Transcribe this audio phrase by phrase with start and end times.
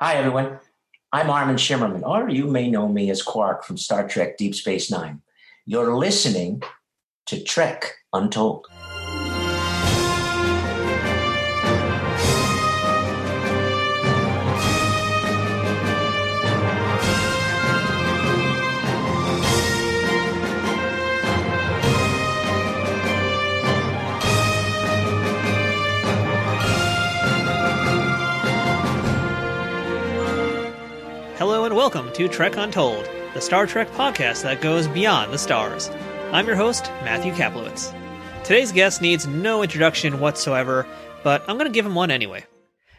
[0.00, 0.60] Hi, everyone.
[1.12, 4.92] I'm Armin Shimerman, or you may know me as Quark from Star Trek Deep Space
[4.92, 5.22] Nine.
[5.66, 6.62] You're listening
[7.26, 8.68] to Trek Untold.
[31.88, 35.88] Welcome to Trek Untold, the Star Trek podcast that goes beyond the stars.
[36.32, 37.94] I'm your host, Matthew Kaplowitz.
[38.44, 40.86] Today's guest needs no introduction whatsoever,
[41.24, 42.44] but I'm going to give him one anyway.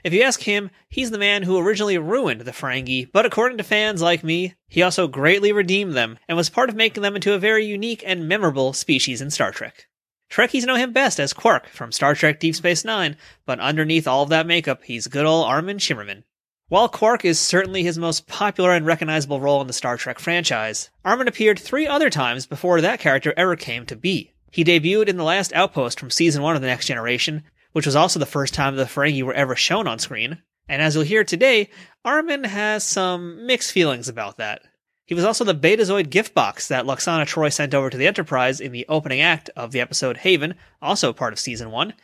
[0.04, 3.64] If you ask him, he's the man who originally ruined the Ferengi, but according to
[3.64, 7.34] fans like me, he also greatly redeemed them and was part of making them into
[7.34, 9.86] a very unique and memorable species in Star Trek.
[10.32, 14.24] Trekkies know him best as Quark from Star Trek Deep Space Nine, but underneath all
[14.24, 16.24] of that makeup, he's good old Armin Shimerman.
[16.70, 20.92] While Quark is certainly his most popular and recognizable role in the Star Trek franchise,
[21.04, 24.36] Armin appeared three other times before that character ever came to be.
[24.52, 27.96] He debuted in The Last Outpost from season one of The Next Generation, which was
[27.96, 30.44] also the first time the Ferengi were ever shown on screen.
[30.68, 31.72] And as you'll hear today,
[32.06, 34.62] Armin has some mixed feelings about that.
[35.06, 38.62] He was also the Betazoid gift box that Lwaxana Troi sent over to the Enterprise
[38.62, 40.54] in the opening act of the episode Haven,
[40.84, 41.96] also part of season one,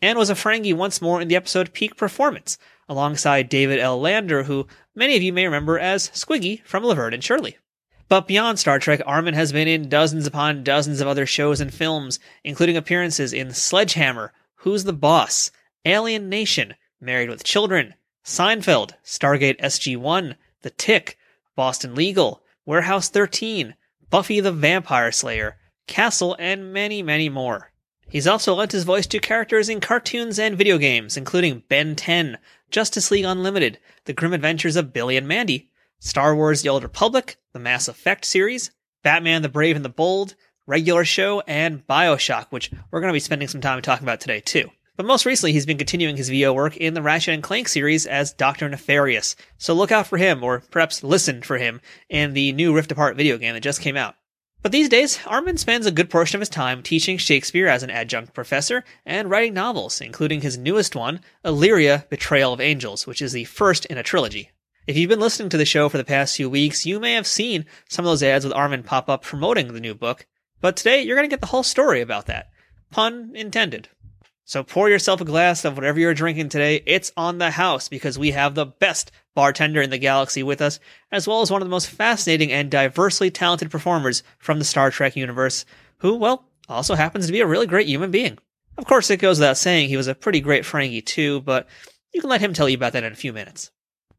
[0.00, 2.56] and was a Ferengi once more in the episode Peak Performance,
[2.88, 4.00] alongside David L.
[4.00, 7.58] Lander, who many of you may remember as Squiggy from Laverne and Shirley.
[8.08, 11.72] But beyond Star Trek, Armin has been in dozens upon dozens of other shows and
[11.72, 15.50] films, including appearances in Sledgehammer, Who's the Boss,
[15.84, 21.18] Alien Nation, Married with Children, Seinfeld, Stargate SG-1, The Tick,
[21.54, 23.74] Boston Legal, Warehouse 13,
[24.10, 27.72] Buffy the Vampire Slayer, Castle, and many, many more.
[28.08, 32.38] He's also lent his voice to characters in cartoons and video games, including Ben 10,
[32.70, 37.36] Justice League Unlimited, The Grim Adventures of Billy and Mandy, Star Wars The Old Republic,
[37.52, 38.70] the Mass Effect series,
[39.02, 40.34] Batman the Brave and the Bold,
[40.66, 44.40] Regular Show, and Bioshock, which we're going to be spending some time talking about today
[44.40, 44.70] too.
[44.98, 48.04] But most recently, he's been continuing his VO work in the Ratchet and Clank series
[48.04, 48.68] as Dr.
[48.68, 49.36] Nefarious.
[49.56, 51.80] So look out for him, or perhaps listen for him,
[52.10, 54.16] in the new Rift Apart video game that just came out.
[54.60, 57.90] But these days, Armin spends a good portion of his time teaching Shakespeare as an
[57.90, 63.32] adjunct professor and writing novels, including his newest one, Illyria Betrayal of Angels, which is
[63.32, 64.50] the first in a trilogy.
[64.88, 67.26] If you've been listening to the show for the past few weeks, you may have
[67.26, 70.26] seen some of those ads with Armin pop up promoting the new book,
[70.60, 72.50] but today you're going to get the whole story about that.
[72.90, 73.88] Pun intended.
[74.48, 76.82] So pour yourself a glass of whatever you're drinking today.
[76.86, 80.80] It's on the house because we have the best bartender in the galaxy with us,
[81.12, 84.90] as well as one of the most fascinating and diversely talented performers from the Star
[84.90, 85.66] Trek universe,
[85.98, 88.38] who, well, also happens to be a really great human being.
[88.78, 91.68] Of course, it goes without saying he was a pretty great Ferengi too, but
[92.14, 93.70] you can let him tell you about that in a few minutes.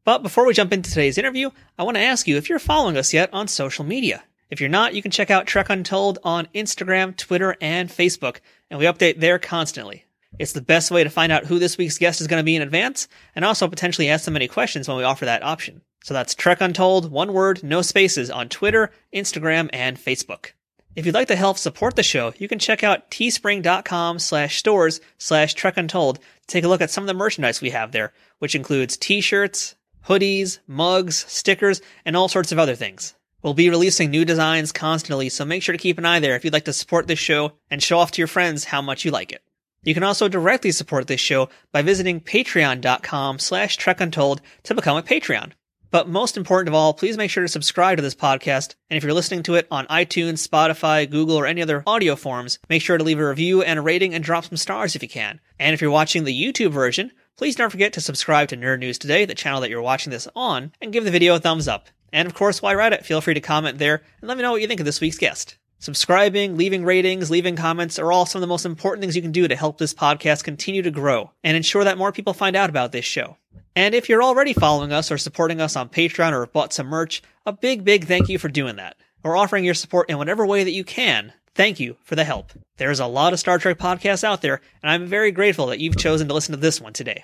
[0.03, 2.97] But before we jump into today's interview, I want to ask you if you're following
[2.97, 4.21] us yet on social media.
[4.51, 8.79] If you're not, you can check out Trek Untold on Instagram, Twitter, and Facebook, and
[8.79, 10.05] we update there constantly.
[10.37, 12.55] It's the best way to find out who this week's guest is going to be
[12.55, 15.81] in advance, and also potentially ask them any questions when we offer that option.
[16.03, 20.51] So that's Trek Untold, one word, no spaces, on Twitter, Instagram, and Facebook.
[20.95, 25.01] If you'd like to help support the show, you can check out teespring.com slash stores
[25.17, 28.13] slash Trek Untold to take a look at some of the merchandise we have there,
[28.39, 29.75] which includes t-shirts,
[30.07, 33.15] hoodies, mugs, stickers, and all sorts of other things.
[33.41, 36.43] We'll be releasing new designs constantly, so make sure to keep an eye there if
[36.43, 39.11] you'd like to support this show and show off to your friends how much you
[39.11, 39.41] like it.
[39.83, 45.03] You can also directly support this show by visiting patreon.com slash trekuntold to become a
[45.03, 45.51] Patreon.
[45.91, 48.75] But most important of all, please make sure to subscribe to this podcast.
[48.89, 52.59] And if you're listening to it on iTunes, Spotify, Google, or any other audio forms,
[52.69, 55.09] make sure to leave a review and a rating and drop some stars if you
[55.09, 55.39] can.
[55.57, 58.99] And if you're watching the YouTube version, please don't forget to subscribe to Nerd News
[58.99, 61.87] Today, the channel that you're watching this on, and give the video a thumbs up.
[62.13, 64.43] And of course, while you're at it, feel free to comment there and let me
[64.43, 65.57] know what you think of this week's guest.
[65.81, 69.31] Subscribing, leaving ratings, leaving comments are all some of the most important things you can
[69.31, 72.69] do to help this podcast continue to grow and ensure that more people find out
[72.69, 73.37] about this show.
[73.77, 77.23] And if you're already following us or supporting us on Patreon or bought some merch,
[77.45, 78.97] a big, big thank you for doing that.
[79.23, 81.31] Or offering your support in whatever way that you can.
[81.55, 82.51] Thank you for the help.
[82.75, 85.97] There's a lot of Star Trek podcasts out there, and I'm very grateful that you've
[85.97, 87.23] chosen to listen to this one today.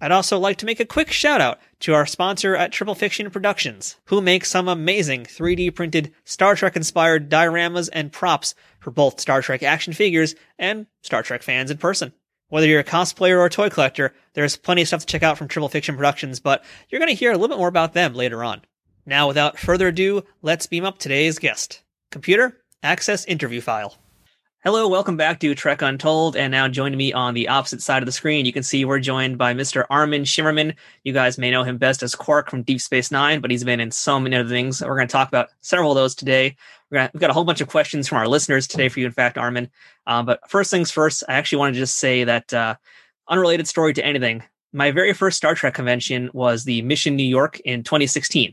[0.00, 3.30] I'd also like to make a quick shout out to our sponsor at Triple Fiction
[3.30, 9.20] Productions, who makes some amazing 3D printed Star Trek inspired dioramas and props for both
[9.20, 12.12] Star Trek action figures and Star Trek fans in person.
[12.48, 15.38] Whether you're a cosplayer or a toy collector, there's plenty of stuff to check out
[15.38, 18.12] from Triple Fiction Productions, but you're going to hear a little bit more about them
[18.12, 18.62] later on.
[19.06, 21.82] Now, without further ado, let's beam up today's guest.
[22.10, 23.96] Computer, access interview file.
[24.64, 26.34] Hello, welcome back to Trek Untold.
[26.34, 28.98] And now joining me on the opposite side of the screen, you can see we're
[28.98, 29.84] joined by Mr.
[29.90, 30.74] Armin Shimerman.
[31.04, 33.78] You guys may know him best as Quark from Deep Space Nine, but he's been
[33.78, 34.82] in so many other things.
[34.82, 36.56] We're going to talk about several of those today.
[36.90, 39.12] we have got a whole bunch of questions from our listeners today for you, in
[39.12, 39.70] fact, Armin.
[40.06, 42.74] Uh, but first things first, I actually want to just say that uh,
[43.28, 44.42] unrelated story to anything.
[44.72, 48.52] My very first Star Trek convention was the Mission New York in 2016.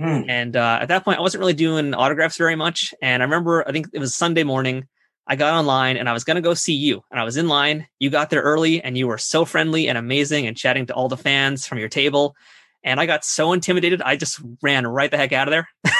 [0.00, 0.28] Mm.
[0.28, 2.92] And uh, at that point, I wasn't really doing autographs very much.
[3.00, 4.86] And I remember, I think it was Sunday morning.
[5.26, 7.02] I got online and I was going to go see you.
[7.10, 7.88] And I was in line.
[7.98, 11.08] You got there early and you were so friendly and amazing and chatting to all
[11.08, 12.36] the fans from your table.
[12.84, 15.68] And I got so intimidated, I just ran right the heck out of there.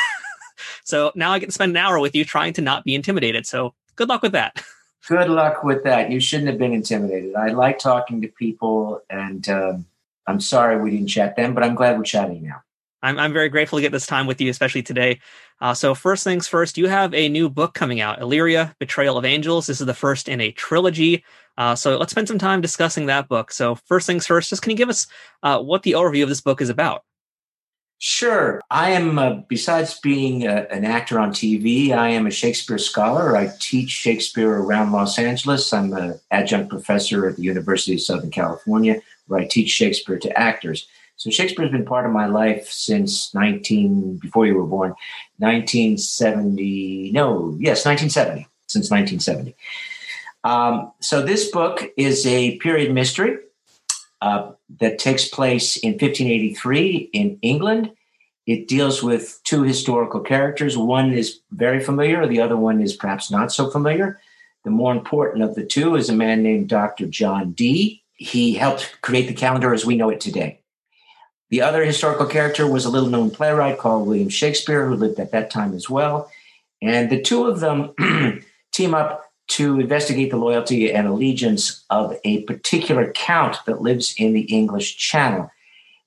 [0.84, 3.46] so now I get to spend an hour with you trying to not be intimidated.
[3.46, 4.62] So good luck with that.
[5.08, 6.11] Good luck with that.
[6.11, 7.37] You shouldn't have been intimidated.
[7.37, 9.87] I like talking to people and um,
[10.26, 12.64] I'm sorry we didn't chat then, but I'm glad we're chatting now.
[13.02, 15.20] I'm, I'm very grateful to get this time with you, especially today.
[15.61, 19.25] Uh, so, first things first, you have a new book coming out, Illyria Betrayal of
[19.25, 19.67] Angels.
[19.67, 21.25] This is the first in a trilogy.
[21.56, 23.50] Uh, so, let's spend some time discussing that book.
[23.50, 25.06] So, first things first, just can you give us
[25.43, 27.05] uh, what the overview of this book is about?
[27.99, 28.61] Sure.
[28.70, 33.35] I am, uh, besides being a, an actor on TV, I am a Shakespeare scholar.
[33.37, 35.73] I teach Shakespeare around Los Angeles.
[35.73, 40.38] I'm an adjunct professor at the University of Southern California, where I teach Shakespeare to
[40.38, 40.87] actors.
[41.17, 44.95] So Shakespeare's been part of my life since 19 before you were born,
[45.39, 47.11] 1970.
[47.13, 48.47] No, yes, 1970.
[48.69, 49.55] Since 1970.
[50.45, 53.39] Um, so this book is a period mystery
[54.21, 57.93] uh, that takes place in 1583 in England.
[58.47, 60.77] It deals with two historical characters.
[60.77, 64.21] One is very familiar, the other one is perhaps not so familiar.
[64.65, 67.07] The more important of the two is a man named Dr.
[67.07, 68.03] John Dee.
[68.15, 70.61] He helped create the calendar as we know it today.
[71.50, 75.31] The other historical character was a little known playwright called William Shakespeare, who lived at
[75.31, 76.31] that time as well.
[76.82, 77.94] And the two of them
[78.72, 84.32] team up to investigate the loyalty and allegiance of a particular count that lives in
[84.32, 85.50] the English Channel.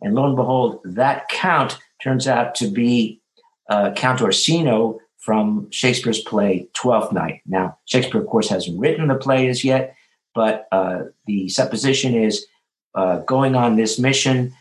[0.01, 3.21] And lo and behold, that count turns out to be
[3.69, 7.41] uh, Count Orsino from Shakespeare's play Twelfth Night.
[7.45, 9.95] Now, Shakespeare, of course, hasn't written the play as yet,
[10.33, 12.45] but uh, the supposition is
[12.95, 14.53] uh, going on this mission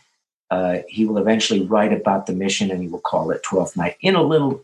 [0.51, 3.97] uh, he will eventually write about the mission and he will call it 12th Night
[4.01, 4.63] in a little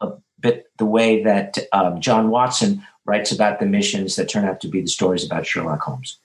[0.00, 4.60] a bit the way that um, John Watson writes about the missions that turn out
[4.60, 6.18] to be the stories about Sherlock Holmes.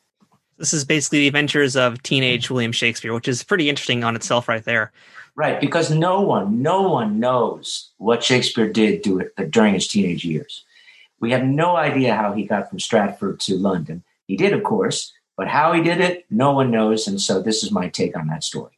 [0.58, 4.48] This is basically the adventures of teenage William Shakespeare, which is pretty interesting on itself,
[4.48, 4.92] right there.
[5.36, 10.24] Right, because no one, no one knows what Shakespeare did do it, during his teenage
[10.24, 10.66] years.
[11.19, 14.04] We have no idea how he got from Stratford to London.
[14.28, 17.08] He did, of course, but how he did it, no one knows.
[17.08, 18.74] And so this is my take on that story.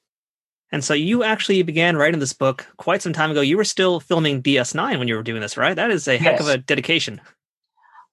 [0.73, 3.41] And so you actually began writing this book quite some time ago.
[3.41, 5.75] You were still filming DS9 when you were doing this, right?
[5.75, 6.41] That is a heck yes.
[6.41, 7.21] of a dedication.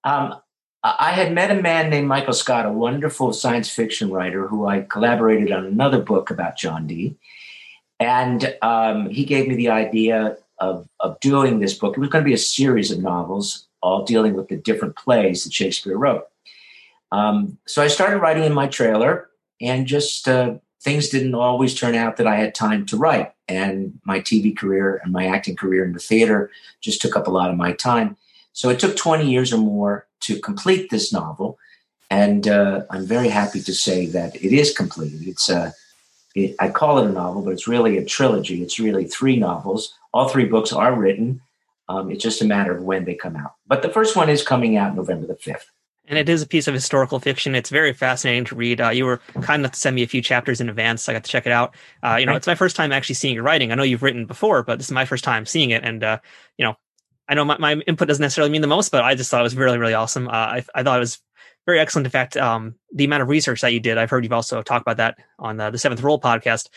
[0.05, 0.35] Um,
[0.85, 4.83] I had met a man named Michael Scott, a wonderful science fiction writer who I
[4.83, 7.17] collaborated on another book about John Dee.
[7.99, 11.97] And um, he gave me the idea of, of doing this book.
[11.97, 15.45] It was going to be a series of novels, all dealing with the different plays
[15.45, 16.27] that Shakespeare wrote.
[17.11, 19.31] Um, so I started writing in my trailer
[19.62, 23.32] and just uh, things didn't always turn out that I had time to write.
[23.49, 26.50] And my TV career and my acting career in the theater
[26.81, 28.17] just took up a lot of my time.
[28.53, 31.59] So it took 20 years or more to complete this novel.
[32.11, 35.27] And uh, I'm very happy to say that it is completed.
[35.29, 35.75] It's a,
[36.35, 38.62] it, I call it a novel, but it's really a trilogy.
[38.62, 39.94] It's really three novels.
[40.12, 41.43] All three books are written.
[41.88, 43.55] Um, it's just a matter of when they come out.
[43.66, 45.66] But the first one is coming out November the 5th
[46.11, 47.55] and it is a piece of historical fiction.
[47.55, 48.81] It's very fascinating to read.
[48.81, 51.05] Uh, you were kind enough to send me a few chapters in advance.
[51.05, 51.76] So I got to check it out.
[52.02, 53.71] Uh, you know, it's my first time actually seeing your writing.
[53.71, 55.85] I know you've written before, but this is my first time seeing it.
[55.85, 56.19] And, uh,
[56.59, 56.75] you know,
[57.29, 59.45] I know my, my input doesn't necessarily mean the most, but I just thought it
[59.45, 60.26] was really, really awesome.
[60.26, 61.21] Uh, I, I thought it was
[61.64, 62.09] very excellent.
[62.09, 64.83] In fact, um, the amount of research that you did, I've heard you've also talked
[64.83, 66.71] about that on the, the Seventh Role podcast.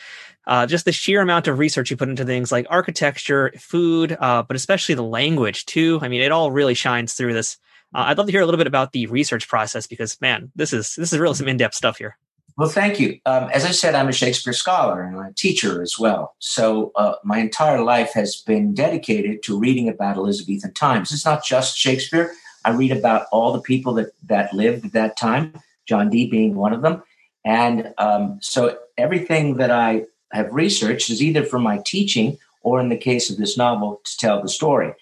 [0.45, 4.43] Uh, just the sheer amount of research you put into things like architecture, food, uh,
[4.43, 5.97] but especially the language too.
[6.03, 7.57] I mean, it all really shines through this
[7.93, 10.73] uh, I'd love to hear a little bit about the research process because, man, this
[10.73, 12.17] is this is really some in depth stuff here.
[12.55, 13.19] Well, thank you.
[13.25, 16.35] Um, as I said, I'm a Shakespeare scholar and I'm a teacher as well.
[16.37, 21.11] So uh, my entire life has been dedicated to reading about Elizabethan times.
[21.11, 22.31] It's not just Shakespeare.
[22.63, 25.53] I read about all the people that that lived at that time,
[25.87, 27.01] John Dee being one of them.
[27.43, 32.89] And um, so everything that I have researched is either for my teaching or, in
[32.89, 34.93] the case of this novel, to tell the story.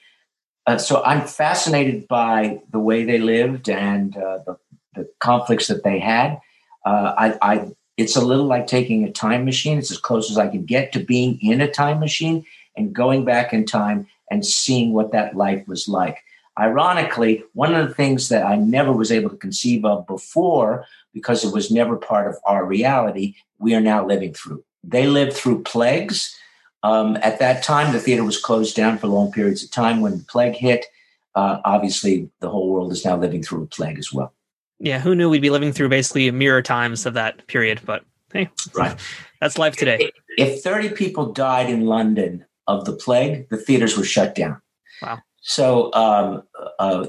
[0.67, 4.57] Uh, so I'm fascinated by the way they lived and uh, the,
[4.95, 6.39] the, conflicts that they had.
[6.85, 9.79] Uh, I, I, it's a little like taking a time machine.
[9.79, 13.25] It's as close as I can get to being in a time machine and going
[13.25, 16.23] back in time and seeing what that life was like.
[16.59, 21.43] Ironically, one of the things that I never was able to conceive of before, because
[21.43, 24.63] it was never part of our reality, we are now living through.
[24.83, 26.35] They lived through plagues.
[26.83, 30.01] Um, at that time, the theater was closed down for long periods of time.
[30.01, 30.85] When the plague hit,
[31.35, 34.33] uh, obviously, the whole world is now living through a plague as well.
[34.79, 37.81] Yeah, who knew we'd be living through basically mirror times of that period?
[37.85, 38.97] But hey, right,
[39.39, 40.11] that's life today.
[40.37, 44.59] If 30 people died in London of the plague, the theaters were shut down.
[45.01, 45.19] Wow.
[45.41, 46.43] So, um,
[46.79, 47.07] uh,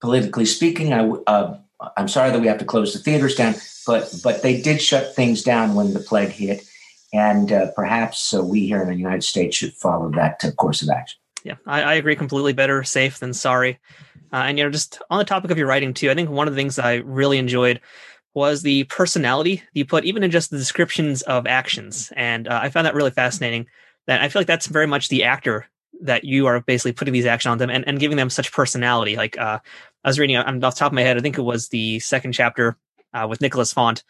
[0.00, 1.56] politically speaking, I, uh,
[1.96, 3.54] I'm sorry that we have to close the theaters down,
[3.86, 6.64] but but they did shut things down when the plague hit,
[7.12, 10.82] and uh, perhaps uh, we here in the United States should follow that uh, course
[10.82, 11.18] of action.
[11.44, 12.52] Yeah, I, I, agree completely.
[12.52, 13.80] Better safe than sorry.
[14.32, 16.46] Uh, and you know, just on the topic of your writing too, I think one
[16.48, 17.80] of the things I really enjoyed
[18.34, 22.86] was the personality you put even in just the descriptions of actions, and I found
[22.86, 23.66] that really fascinating.
[24.06, 25.66] That I feel like that's very much the actor
[26.00, 29.16] that you are basically putting these actions on them and, and giving them such personality.
[29.16, 29.58] Like uh,
[30.04, 32.00] I was reading I'm off the top of my head, I think it was the
[32.00, 32.76] second chapter
[33.14, 34.02] uh, with Nicholas Font,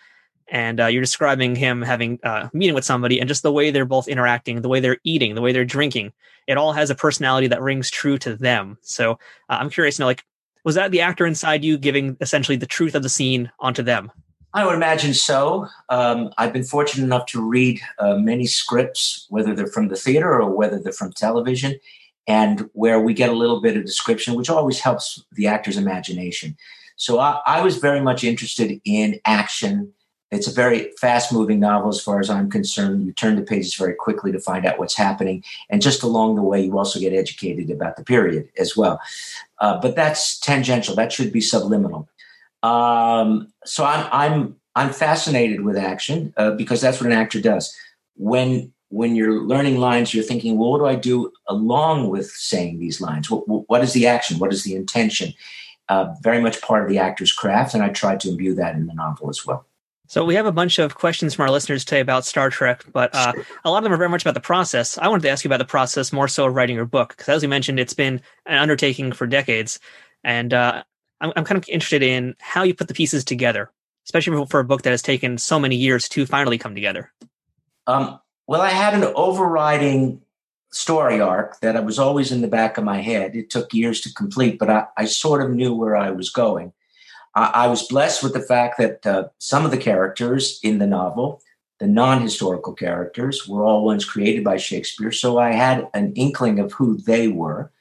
[0.52, 3.86] and uh, you're describing him having uh, meeting with somebody and just the way they're
[3.86, 6.12] both interacting, the way they're eating, the way they're drinking.
[6.46, 8.76] It all has a personality that rings true to them.
[8.82, 9.16] So uh,
[9.48, 10.24] I'm curious to know, like,
[10.62, 14.12] was that the actor inside you giving essentially the truth of the scene onto them?
[14.54, 15.66] I would imagine so.
[15.88, 20.30] Um, I've been fortunate enough to read uh, many scripts, whether they're from the theater
[20.40, 21.80] or whether they're from television,
[22.28, 26.58] and where we get a little bit of description, which always helps the actor's imagination.
[26.96, 29.94] So I, I was very much interested in action.
[30.32, 33.04] It's a very fast moving novel as far as I'm concerned.
[33.04, 35.44] You turn the pages very quickly to find out what's happening.
[35.68, 38.98] And just along the way, you also get educated about the period as well.
[39.58, 42.08] Uh, but that's tangential, that should be subliminal.
[42.62, 47.74] Um, so I'm I'm I'm fascinated with action uh, because that's what an actor does.
[48.16, 52.78] When when you're learning lines, you're thinking, well, what do I do along with saying
[52.78, 53.30] these lines?
[53.30, 54.38] what, what is the action?
[54.38, 55.34] What is the intention?
[55.88, 58.86] Uh, very much part of the actor's craft, and I tried to imbue that in
[58.86, 59.66] the novel as well.
[60.12, 63.14] So we have a bunch of questions from our listeners today about Star Trek, but
[63.14, 63.32] uh,
[63.64, 64.98] a lot of them are very much about the process.
[64.98, 67.30] I wanted to ask you about the process more so of writing your book, because
[67.30, 69.80] as you mentioned, it's been an undertaking for decades,
[70.22, 70.82] and uh,
[71.22, 73.70] I'm, I'm kind of interested in how you put the pieces together,
[74.04, 77.10] especially for a book that has taken so many years to finally come together.
[77.86, 80.20] Um, well, I had an overriding
[80.72, 83.34] story arc that I was always in the back of my head.
[83.34, 86.74] It took years to complete, but I, I sort of knew where I was going.
[87.34, 90.86] I, I was blessed with the fact that uh, some of the characters in the
[90.86, 91.40] novel,
[91.78, 95.12] the non historical characters, were all ones created by Shakespeare.
[95.12, 97.72] So I had an inkling of who they were.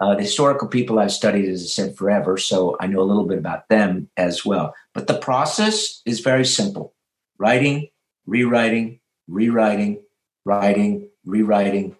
[0.00, 3.26] Uh, the historical people I've studied, as I said, forever, so I know a little
[3.26, 4.74] bit about them as well.
[4.94, 6.94] But the process is very simple
[7.38, 7.88] writing,
[8.26, 10.02] rewriting, rewriting,
[10.44, 11.96] writing, rewriting,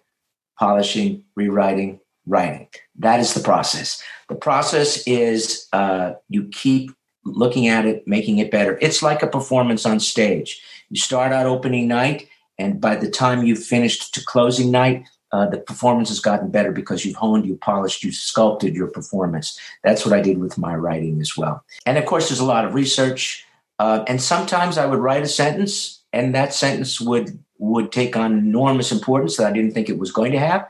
[0.57, 2.67] polishing, rewriting, writing.
[2.99, 4.01] That is the process.
[4.27, 6.91] The process is uh, you keep
[7.25, 8.77] looking at it, making it better.
[8.81, 10.61] It's like a performance on stage.
[10.89, 12.27] You start out opening night,
[12.57, 16.71] and by the time you've finished to closing night, uh, the performance has gotten better
[16.71, 19.59] because you've honed, you polished, you sculpted your performance.
[19.83, 21.63] That's what I did with my writing as well.
[21.85, 23.45] And of course, there's a lot of research.
[23.77, 28.37] Uh, and sometimes I would write a sentence, and that sentence would would take on
[28.37, 30.69] enormous importance that I didn't think it was going to have.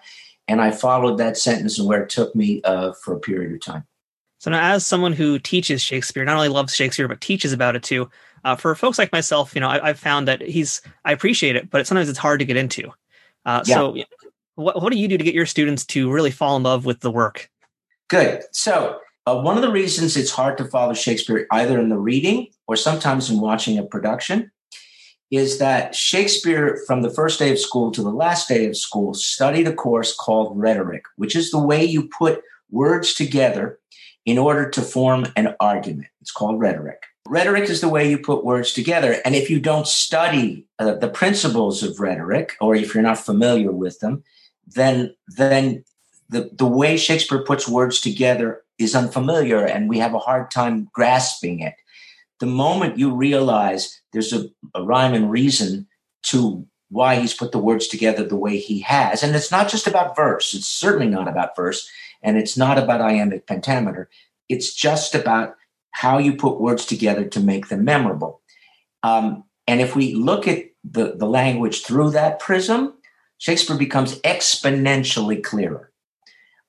[0.50, 3.62] And I followed that sentence and where it took me uh, for a period of
[3.62, 3.86] time.
[4.40, 7.84] So now, as someone who teaches Shakespeare, not only loves Shakespeare but teaches about it
[7.84, 8.10] too,
[8.44, 11.70] uh, for folks like myself, you know, I, have found that he's I appreciate it,
[11.70, 12.92] but sometimes it's hard to get into.
[13.46, 13.76] Uh, yeah.
[13.76, 13.98] So
[14.56, 17.02] what, what do you do to get your students to really fall in love with
[17.02, 17.50] the work?
[18.08, 18.44] Good.
[18.52, 22.48] So, uh, one of the reasons it's hard to follow Shakespeare, either in the reading
[22.66, 24.52] or sometimes in watching a production,
[25.32, 29.14] is that Shakespeare, from the first day of school to the last day of school,
[29.14, 33.80] studied a course called rhetoric, which is the way you put words together
[34.26, 36.08] in order to form an argument.
[36.22, 37.04] It's called rhetoric.
[37.28, 39.18] Rhetoric is the way you put words together.
[39.24, 43.72] And if you don't study uh, the principles of rhetoric, or if you're not familiar
[43.72, 44.24] with them,
[44.66, 45.84] then then
[46.30, 50.90] the, the way Shakespeare puts words together is unfamiliar and we have a hard time
[50.94, 51.74] grasping it.
[52.40, 55.88] The moment you realize there's a, a rhyme and reason
[56.24, 59.88] to why he's put the words together the way he has, and it's not just
[59.88, 61.90] about verse, it's certainly not about verse,
[62.24, 64.10] and it's not about iambic pentameter,
[64.50, 65.56] it's just about
[65.92, 68.42] how you put words together to make them memorable.
[69.04, 72.94] Um, and if we look at the, the language through that prism,
[73.38, 75.92] Shakespeare becomes exponentially clearer.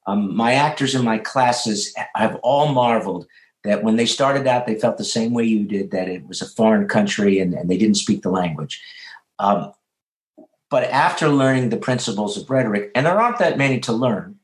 [0.07, 3.27] Um, my actors in my classes have all marveled
[3.65, 6.41] that when they started out, they felt the same way you did, that it was
[6.41, 8.83] a foreign country and, and they didn't speak the language.
[9.39, 9.73] Um,
[10.71, 14.39] but after learning the principles of rhetoric, and there aren't that many to learn,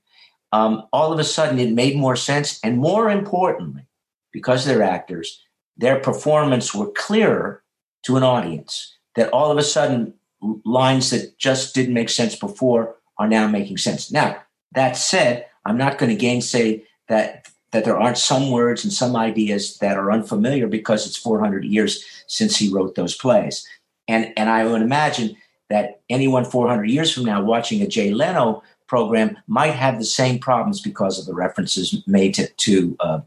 [0.52, 2.60] um, all of a sudden it made more sense.
[2.62, 3.86] And more importantly,
[4.32, 5.42] because they're actors,
[5.76, 7.62] their performance were clearer
[8.04, 8.94] to an audience.
[9.14, 10.14] That all of a sudden
[10.64, 14.12] lines that just didn't make sense before are now making sense.
[14.12, 14.42] Now,
[14.72, 19.14] that said, I'm not going to gainsay that that there aren't some words and some
[19.14, 23.68] ideas that are unfamiliar because it's 400 years since he wrote those plays.
[24.08, 25.36] And and I would imagine
[25.68, 30.38] that anyone 400 years from now watching a Jay Leno program might have the same
[30.38, 33.20] problems because of the references made to, to uh,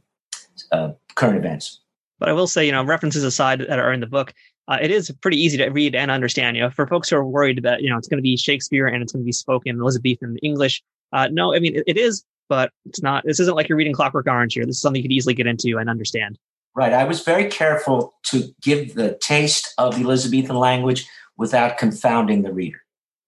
[0.72, 1.82] uh, current events.
[2.18, 4.34] But I will say, you know, references aside that are in the book,
[4.68, 6.58] uh, it is pretty easy to read and understand.
[6.58, 8.88] You know, for folks who are worried that you know it's going to be Shakespeare
[8.88, 10.82] and it's going to be spoken Elizabethan English,
[11.13, 13.24] uh, no, I mean it, it is, but it's not.
[13.25, 14.65] This isn't like you're reading Clockwork Orange here.
[14.65, 16.38] This is something you could easily get into and understand.
[16.75, 16.94] Right.
[16.94, 22.53] I was very careful to give the taste of the Elizabethan language without confounding the
[22.53, 22.79] reader.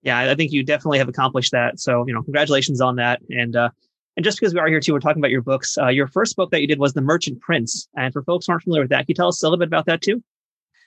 [0.03, 1.79] Yeah, I think you definitely have accomplished that.
[1.79, 3.21] So, you know, congratulations on that.
[3.29, 3.69] And uh,
[4.17, 5.77] and just because we are here too, we're talking about your books.
[5.77, 7.87] Uh, your first book that you did was The Merchant Prince.
[7.95, 9.67] And for folks who aren't familiar with that, can you tell us a little bit
[9.67, 10.23] about that too?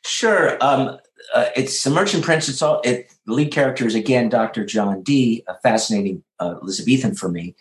[0.05, 0.59] Sure.
[0.61, 0.99] Um,
[1.35, 2.49] uh, it's The Merchant Prince.
[2.49, 4.65] It's all it, the lead character is again Dr.
[4.65, 7.55] John Dee, a fascinating uh, Elizabethan for me.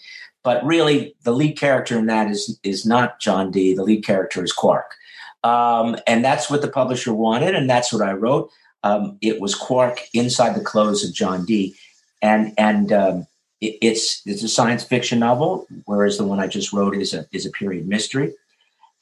[0.44, 3.74] But really, the lead character in that is is not John Dee.
[3.74, 4.96] The lead character is Quark,
[5.44, 8.52] um, and that's what the publisher wanted, and that's what I wrote.
[8.84, 11.76] Um, it was Quark inside the clothes of John Dee,
[12.22, 13.28] and and um,
[13.62, 17.26] it, it's it's a science fiction novel, whereas the one I just wrote is a
[17.32, 18.34] is a period mystery,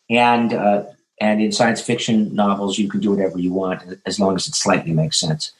[0.10, 0.84] and uh,
[1.20, 4.56] and in science fiction novels you can do whatever you want as long as it
[4.56, 5.52] slightly makes sense.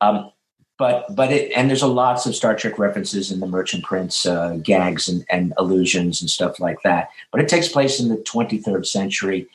[0.00, 0.30] Um,
[0.78, 4.26] but but it and there's a lots of Star Trek references in the Merchant Prince
[4.26, 7.10] uh, gags and, and allusions and stuff like that.
[7.30, 9.46] But it takes place in the 23rd century,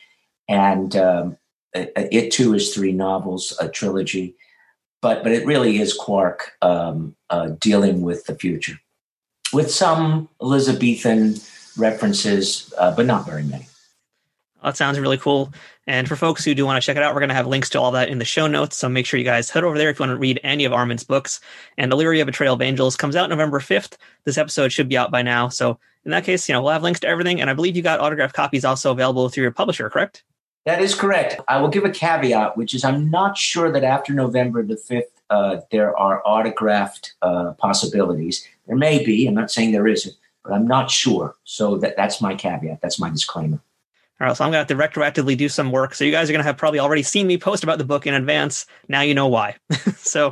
[0.48, 1.38] and um,
[1.74, 4.36] it too is three novels, a trilogy,
[5.02, 8.80] but but it really is Quark um, uh, dealing with the future,
[9.54, 11.36] with some Elizabethan
[11.78, 13.69] references, uh, but not very many.
[14.64, 15.54] That sounds really cool.
[15.88, 17.70] And for folks who do want to check it out, we're going to have links
[17.70, 18.78] to all that in the show notes.
[18.78, 20.74] So make sure you guys head over there if you want to read any of
[20.74, 21.40] Armin's books.
[21.78, 23.98] And Illyria Betrayal of Angels comes out November 5th.
[24.26, 25.48] This episode should be out by now.
[25.48, 27.40] So in that case, you know, we'll have links to everything.
[27.42, 30.24] And I believe you got autographed copies also available through your publisher, correct?
[30.66, 31.40] That is correct.
[31.48, 35.04] I will give a caveat, which is I'm not sure that after November the 5th,
[35.30, 38.48] uh, there are autographed uh, possibilities.
[38.68, 39.26] There may be.
[39.28, 41.36] I'm not saying there isn't, but I'm not sure.
[41.44, 42.82] So that, that's my caveat.
[42.82, 43.60] That's my disclaimer.
[44.22, 45.96] All right, so I'm going to have to retroactively do some work.
[45.96, 48.06] So you guys are going to have probably already seen me post about the book
[48.06, 48.66] in advance.
[48.90, 49.56] Now you know why.
[49.98, 50.32] so,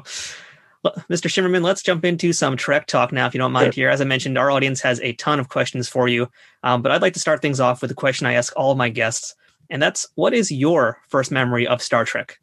[0.85, 1.29] Mr.
[1.29, 3.73] Shimerman, let's jump into some Trek talk now, if you don't mind.
[3.73, 3.83] Sure.
[3.83, 6.29] Here, as I mentioned, our audience has a ton of questions for you,
[6.63, 8.77] um, but I'd like to start things off with a question I ask all of
[8.77, 9.35] my guests,
[9.69, 12.39] and that's, what is your first memory of Star Trek?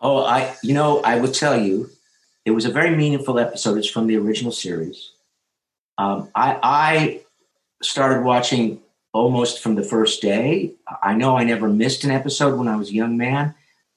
[0.00, 1.90] Oh, I, you know, I would tell you,
[2.44, 3.76] it was a very meaningful episode.
[3.78, 5.10] It's from the original series.
[5.98, 7.20] Um, I, I
[7.82, 8.80] started watching
[9.16, 10.72] almost from the first day.
[11.02, 13.54] I know I never missed an episode when I was a young man.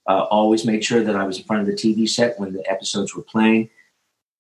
[0.08, 2.68] Uh, always made sure that I was in front of the TV set when the
[2.72, 3.70] episodes were playing.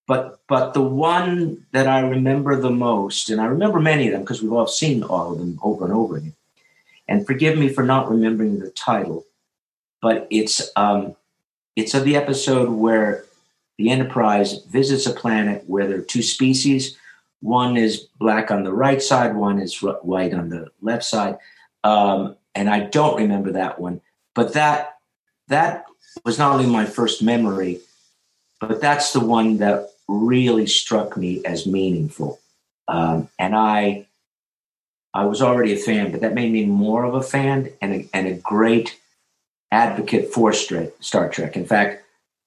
[0.08, 4.22] But but the one that I remember the most, and I remember many of them
[4.22, 6.34] because we've all seen all of them over and over again.
[7.08, 9.26] And forgive me for not remembering the title,
[10.02, 11.16] but it's um,
[11.76, 13.26] it's of the episode where
[13.78, 16.98] the Enterprise visits a planet where there are two species
[17.42, 21.38] one is black on the right side, one is white on the left side.
[21.84, 24.02] Um, and I don't remember that one,
[24.36, 24.98] but that
[25.48, 25.86] that
[26.26, 27.80] was not only my first memory,
[28.60, 32.40] but that's the one that really struck me as meaningful.
[32.88, 34.08] Um, and I
[35.14, 38.10] I was already a fan, but that made me more of a fan and a,
[38.14, 39.00] and a great
[39.72, 41.56] advocate for Star Trek.
[41.56, 42.04] In fact,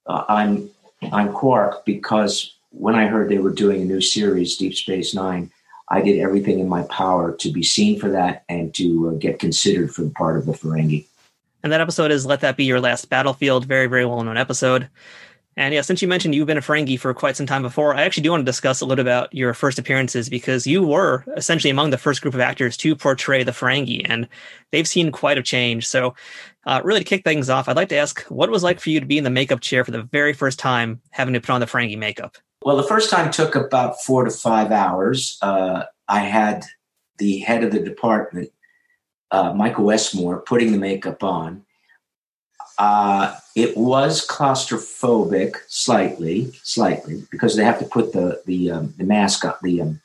[0.06, 0.70] uh, I'm
[1.12, 5.50] I'm Quark because when I heard they were doing a new series, Deep Space Nine,
[5.88, 9.38] I did everything in my power to be seen for that and to uh, get
[9.38, 11.06] considered for the part of the Ferengi.
[11.62, 13.66] And that episode is Let That Be Your Last Battlefield.
[13.66, 14.88] Very, very well known episode.
[15.54, 18.02] And yeah, since you mentioned you've been a Ferengi for quite some time before, I
[18.02, 21.70] actually do want to discuss a little about your first appearances because you were essentially
[21.70, 24.26] among the first group of actors to portray the Ferengi, and
[24.70, 25.86] they've seen quite a change.
[25.86, 26.14] So,
[26.64, 28.88] uh, really to kick things off, I'd like to ask what it was like for
[28.88, 31.50] you to be in the makeup chair for the very first time, having to put
[31.50, 32.38] on the Ferengi makeup.
[32.64, 35.38] Well, the first time took about four to five hours.
[35.42, 36.64] Uh, I had
[37.18, 38.52] the head of the department,
[39.30, 41.64] uh, Michael Westmore, putting the makeup on.
[42.78, 49.04] Uh, it was claustrophobic, slightly, slightly, because they have to put the the um, the
[49.04, 49.60] mask up.
[49.60, 50.00] The um,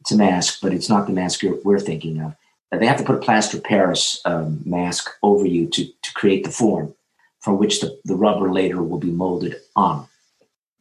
[0.00, 2.34] it's a mask, but it's not the mask we're thinking of.
[2.72, 6.50] They have to put a plaster Paris um, mask over you to to create the
[6.50, 6.94] form
[7.40, 10.08] from which the, the rubber later will be molded on.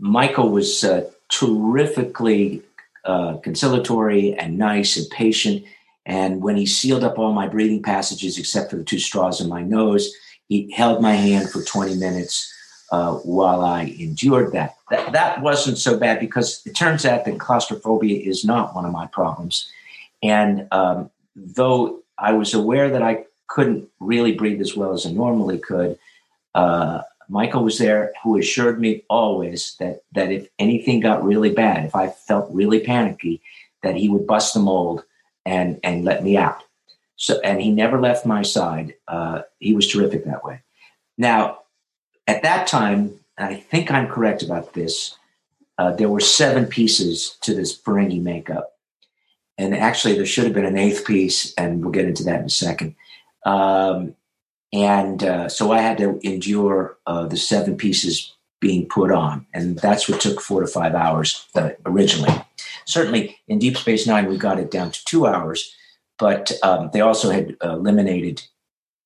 [0.02, 2.64] Michael was uh, terrifically
[3.06, 5.64] uh, conciliatory and nice and patient.
[6.06, 9.48] And when he sealed up all my breathing passages except for the two straws in
[9.48, 10.12] my nose,
[10.50, 12.52] he held my hand for 20 minutes
[12.92, 14.76] uh, while I endured that.
[14.90, 15.14] that.
[15.14, 19.06] That wasn't so bad because it turns out that claustrophobia is not one of my
[19.08, 19.72] problems.
[20.24, 25.12] And um, though I was aware that I couldn't really breathe as well as I
[25.12, 25.98] normally could,
[26.56, 31.86] uh, Michael was there who assured me always that that if anything got really bad,
[31.86, 33.42] if I felt really panicky,
[33.84, 35.06] that he would bust the mold
[35.46, 36.62] and and let me out.
[37.16, 38.96] So and he never left my side.
[39.08, 40.62] Uh, he was terrific that way.
[41.18, 41.60] Now,
[42.28, 45.18] at that time, I think I'm correct about this.
[45.78, 48.74] Uh, there were seven pieces to this Ferengi makeup,
[49.58, 52.48] and actually there should have been an eighth piece, and we'll get into that in
[52.48, 52.94] a second.
[53.46, 54.16] Um,
[54.74, 59.78] and uh, so I had to endure uh, the seven pieces being put on, and
[59.80, 62.34] that's what took four to five hours uh, originally.
[62.86, 65.76] Certainly, in Deep Space Nine, we got it down to two hours,
[66.20, 68.44] but um, they also had eliminated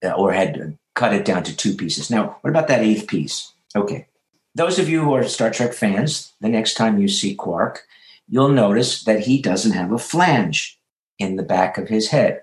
[0.03, 2.09] uh, or had cut it down to two pieces.
[2.09, 3.53] Now, what about that eighth piece?
[3.75, 4.07] Okay,
[4.53, 7.85] those of you who are Star Trek fans, the next time you see Quark,
[8.27, 10.79] you'll notice that he doesn't have a flange
[11.19, 12.41] in the back of his head.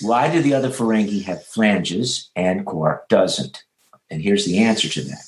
[0.00, 3.64] Why do the other Ferengi have flanges and Quark doesn't?
[4.10, 5.24] And here's the answer to that.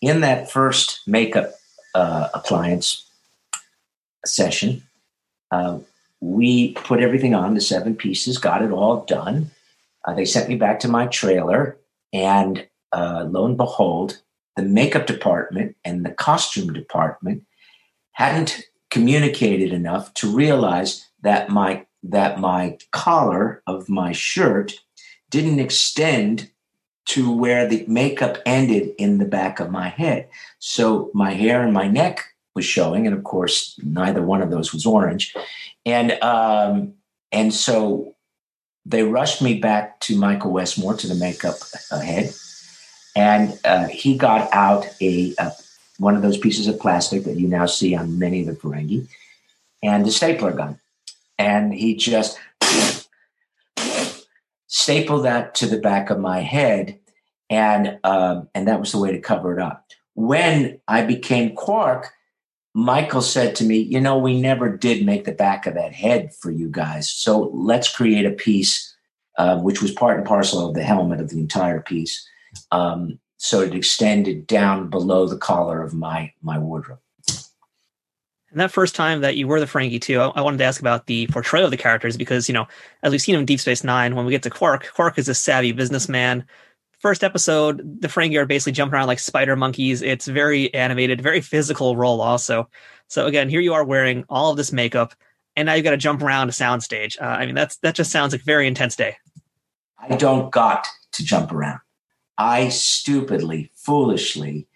[0.00, 1.52] In that first makeup
[1.94, 3.06] uh, appliance
[4.24, 4.82] session,
[5.50, 5.78] uh,
[6.20, 9.50] we put everything on the seven pieces, got it all done.
[10.04, 11.76] Uh, they sent me back to my trailer,
[12.12, 14.20] and uh, lo and behold,
[14.56, 17.42] the makeup department and the costume department
[18.12, 24.74] hadn't communicated enough to realize that my that my collar of my shirt
[25.28, 26.50] didn't extend
[27.06, 30.28] to where the makeup ended in the back of my head.
[30.58, 34.72] So my hair and my neck was showing, and of course, neither one of those
[34.72, 35.34] was orange.
[35.86, 36.94] And um,
[37.32, 38.14] and so
[38.84, 41.56] they rushed me back to Michael Westmore to the makeup
[41.90, 42.32] head,
[43.16, 45.52] and uh, he got out a, a,
[45.98, 49.08] one of those pieces of plastic that you now see on many of the Ferengi,
[49.82, 50.78] and the stapler gun
[51.40, 52.38] and he just
[54.66, 56.98] stapled that to the back of my head,
[57.48, 59.86] and um, and that was the way to cover it up.
[60.14, 62.10] When I became Quark,
[62.74, 66.34] Michael said to me, "You know, we never did make the back of that head
[66.34, 68.86] for you guys, so let's create a piece."
[69.38, 72.28] Uh, which was part and parcel of the helmet of the entire piece.
[72.72, 76.98] Um, so it extended down below the collar of my my wardrobe.
[78.50, 80.80] And that first time that you were the Ferengi too, I, I, wanted to ask
[80.80, 82.66] about the portrayal of the characters because, you know,
[83.02, 85.34] as we've seen in Deep Space Nine, when we get to Quark, Quark is a
[85.34, 86.44] savvy businessman.
[86.98, 90.02] First episode, the Ferengi are basically jumping around like spider monkeys.
[90.02, 92.68] It's very animated, very physical role also.
[93.08, 95.14] So again, here you are wearing all of this makeup,
[95.56, 97.20] and now you've got to jump around a soundstage.
[97.20, 99.16] Uh, I mean, that's that just sounds like a very intense day.
[99.98, 101.80] I don't got to jump around.
[102.36, 104.66] I stupidly, foolishly,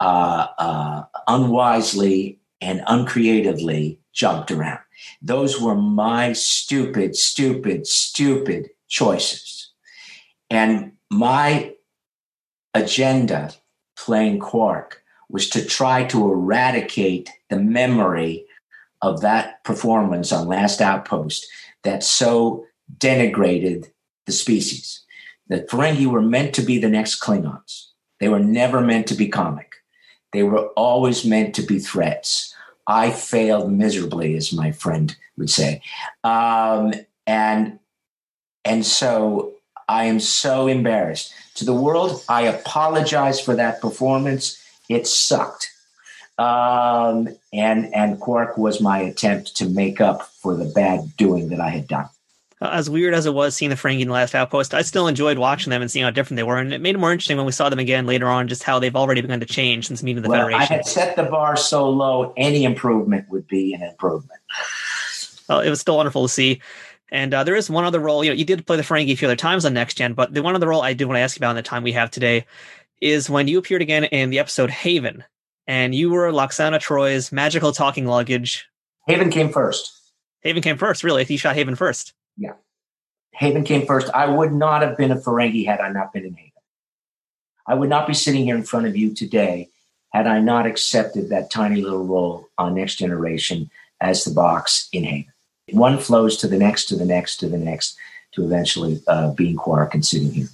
[0.00, 4.80] uh, uh, unwisely and uncreatively jumped around.
[5.22, 9.70] Those were my stupid, stupid, stupid choices.
[10.50, 11.74] And my
[12.74, 13.52] agenda
[13.96, 18.46] playing Quark was to try to eradicate the memory
[19.02, 21.46] of that performance on Last Outpost
[21.84, 22.66] that so
[22.98, 23.90] denigrated
[24.26, 25.04] the species.
[25.48, 27.86] The Ferengi were meant to be the next Klingons.
[28.18, 29.69] They were never meant to be comic.
[30.32, 32.54] They were always meant to be threats.
[32.86, 35.82] I failed miserably, as my friend would say.
[36.24, 36.94] Um,
[37.26, 37.78] and
[38.64, 39.54] and so
[39.88, 41.32] I am so embarrassed.
[41.56, 44.62] To the world, I apologize for that performance.
[44.88, 45.70] It sucked.
[46.38, 51.60] Um, and and Quark was my attempt to make up for the bad doing that
[51.60, 52.08] I had done
[52.60, 55.38] as weird as it was seeing the Ferengi in the last outpost, I still enjoyed
[55.38, 56.58] watching them and seeing how different they were.
[56.58, 58.78] And it made it more interesting when we saw them again later on, just how
[58.78, 60.60] they've already begun to change since meeting the well, Federation.
[60.60, 64.40] I had set the bar so low, any improvement would be an improvement.
[65.48, 66.60] Well, it was still wonderful to see.
[67.10, 68.22] And uh, there is one other role.
[68.22, 70.32] You know, you did play the Ferengi a few other times on Next Gen, but
[70.32, 71.92] the one other role I do want to ask you about in the time we
[71.92, 72.46] have today
[73.00, 75.24] is when you appeared again in the episode Haven,
[75.66, 78.68] and you were Lwaxana Troi's magical talking luggage.
[79.08, 79.90] Haven came first.
[80.42, 81.24] Haven came first, really.
[81.24, 82.12] He shot Haven first.
[82.36, 82.54] Yeah.
[83.32, 84.10] Haven came first.
[84.12, 86.52] I would not have been a Ferengi had I not been in Haven.
[87.66, 89.68] I would not be sitting here in front of you today
[90.12, 95.04] had I not accepted that tiny little role on Next Generation as the box in
[95.04, 95.32] Haven.
[95.72, 97.96] One flows to the next, to the next, to the next,
[98.32, 100.48] to eventually uh, being Quark and sitting here.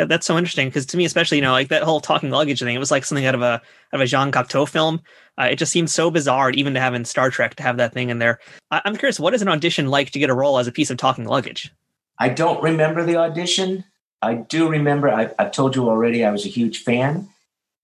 [0.00, 2.60] Yeah, that's so interesting because to me, especially, you know, like that whole talking luggage
[2.60, 5.02] thing, it was like something out of a out of a Jean Cocteau film.
[5.38, 7.92] Uh, it just seems so bizarre, even to have in Star Trek to have that
[7.92, 8.38] thing in there.
[8.70, 10.88] I- I'm curious, what is an audition like to get a role as a piece
[10.88, 11.70] of talking luggage?
[12.18, 13.84] I don't remember the audition.
[14.22, 15.10] I do remember.
[15.10, 16.24] I, have told you already.
[16.24, 17.28] I was a huge fan,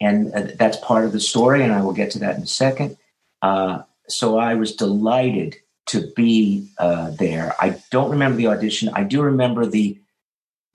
[0.00, 1.62] and uh, that's part of the story.
[1.62, 2.96] And I will get to that in a second.
[3.42, 5.57] Uh, so I was delighted
[5.88, 7.55] to be uh, there.
[7.61, 8.88] I don't remember the audition.
[8.94, 9.98] I do remember the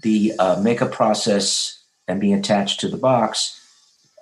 [0.02, 3.58] the uh, makeup process and being attached to the box.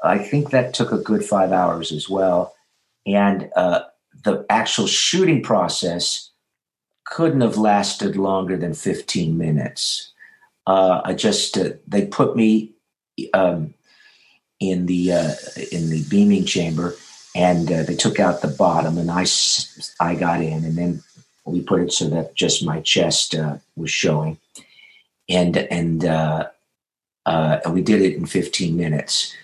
[0.03, 2.55] I think that took a good five hours as well,
[3.05, 3.81] and uh,
[4.23, 6.29] the actual shooting process
[7.05, 10.11] couldn't have lasted longer than fifteen minutes.
[10.65, 12.71] Uh, I just uh, they put me
[13.33, 13.73] um,
[14.59, 15.33] in the uh,
[15.71, 16.95] in the beaming chamber
[17.35, 19.25] and uh, they took out the bottom and I,
[19.99, 21.03] I got in and then
[21.45, 23.35] we put it so that just my chest
[23.75, 24.37] was showing
[25.29, 26.47] and and uh,
[27.25, 29.35] uh we did it in 15 minutes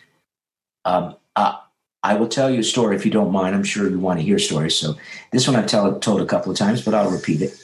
[0.85, 1.57] um, uh,
[2.05, 3.55] I will tell you a story if you don't mind.
[3.55, 4.75] I'm sure you want to hear stories.
[4.75, 4.95] So
[5.31, 7.59] this one I've tell, told a couple of times, but I'll repeat it.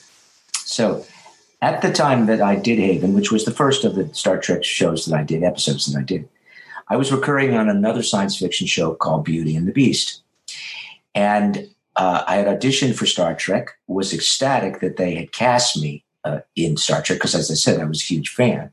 [0.55, 1.05] So
[1.62, 4.63] at the time that I did Haven, which was the first of the Star Trek
[4.63, 6.27] shows that I did, episodes that I did,
[6.89, 10.23] I was recurring on another science fiction show called Beauty and the Beast.
[11.13, 16.03] And uh, I had auditioned for Star Trek, was ecstatic that they had cast me
[16.23, 18.71] uh, in Star Trek, because as I said, I was a huge fan.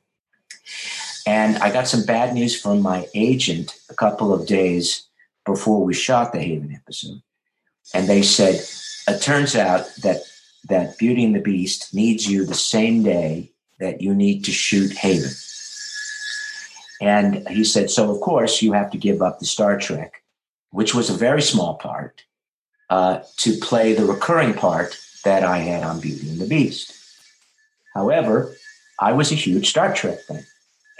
[1.26, 5.06] And I got some bad news from my agent a couple of days
[5.44, 7.22] before we shot the Haven episode.
[7.94, 8.60] And they said,
[9.08, 10.22] it turns out that
[10.68, 14.92] that Beauty and the Beast needs you the same day that you need to shoot
[14.92, 15.30] Haven.
[17.00, 20.22] And he said, So, of course, you have to give up the Star Trek,
[20.70, 22.24] which was a very small part,
[22.90, 26.97] uh, to play the recurring part that I had on Beauty and the Beast.
[27.98, 28.54] However,
[29.00, 30.46] I was a huge Star Trek fan,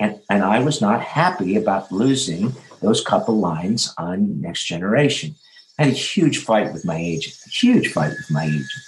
[0.01, 5.37] and, and I was not happy about losing those couple lines on Next Generation.
[5.79, 8.85] I had a huge fight with my agent, a huge fight with my agent.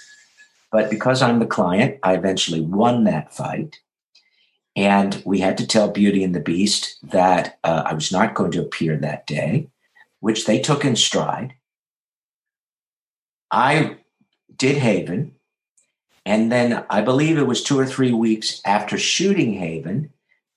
[0.73, 3.79] But because I'm the client, I eventually won that fight.
[4.75, 8.51] And we had to tell Beauty and the Beast that uh, I was not going
[8.51, 9.69] to appear that day,
[10.19, 11.53] which they took in stride.
[13.49, 13.99] I
[14.53, 15.35] did Haven.
[16.25, 20.11] And then I believe it was two or three weeks after shooting Haven,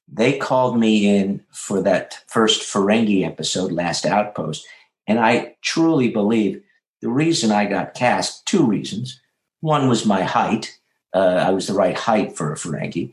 [0.07, 4.66] they called me in for that first Ferengi episode, Last Outpost.
[5.07, 6.62] And I truly believe
[7.00, 9.20] the reason I got cast, two reasons.
[9.61, 10.79] One was my height.
[11.14, 13.12] Uh, I was the right height for a Ferengi.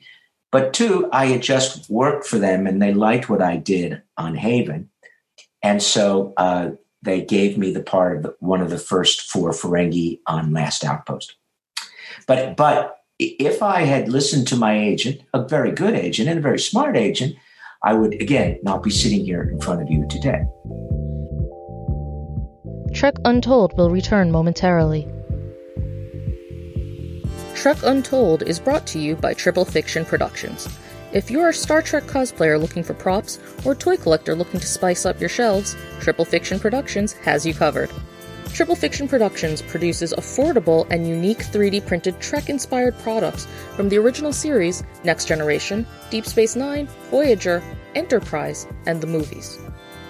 [0.52, 4.36] But two, I had just worked for them and they liked what I did on
[4.36, 4.90] Haven.
[5.64, 9.52] And so uh, they gave me the part of the, one of the first four
[9.52, 11.36] Ferengi on Last Outpost.
[12.28, 16.42] But, but if I had listened to my agent, a very good agent and a
[16.42, 17.36] very smart agent,
[17.84, 20.44] I would, again, not be sitting here in front of you today.
[22.94, 25.08] Trek Untold will return momentarily.
[27.56, 30.68] Trek Untold is brought to you by Triple Fiction Productions.
[31.14, 35.06] If you're a Star Trek cosplayer looking for props or toy collector looking to spice
[35.06, 37.92] up your shelves, Triple Fiction Productions has you covered.
[38.54, 44.34] Triple Fiction Productions produces affordable and unique 3D printed Trek inspired products from the original
[44.34, 47.64] series, Next Generation, Deep Space Nine, Voyager,
[47.96, 49.58] Enterprise, and the movies.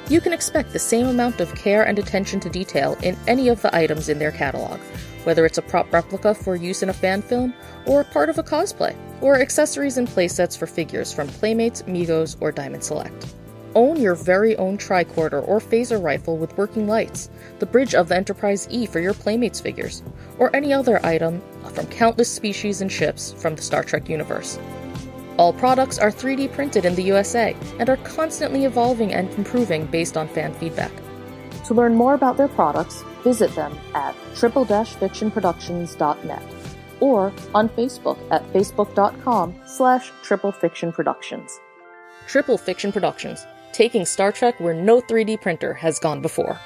[0.09, 3.61] You can expect the same amount of care and attention to detail in any of
[3.61, 4.79] the items in their catalog,
[5.23, 7.53] whether it's a prop replica for use in a fan film,
[7.85, 12.51] or part of a cosplay, or accessories and playsets for figures from Playmates, Migos, or
[12.51, 13.35] Diamond Select.
[13.73, 17.29] Own your very own tricorder or phaser rifle with working lights,
[17.59, 20.03] the bridge of the Enterprise E for your Playmates figures,
[20.39, 21.41] or any other item
[21.73, 24.59] from countless species and ships from the Star Trek universe.
[25.37, 30.17] All products are 3D printed in the USA and are constantly evolving and improving based
[30.17, 30.91] on fan feedback.
[31.65, 36.43] To learn more about their products, visit them at triple-fictionproductions.net
[36.99, 41.51] or on Facebook at facebook.com slash triplefictionproductions.
[42.27, 46.59] Triple Fiction Productions, taking Star Trek where no 3D printer has gone before.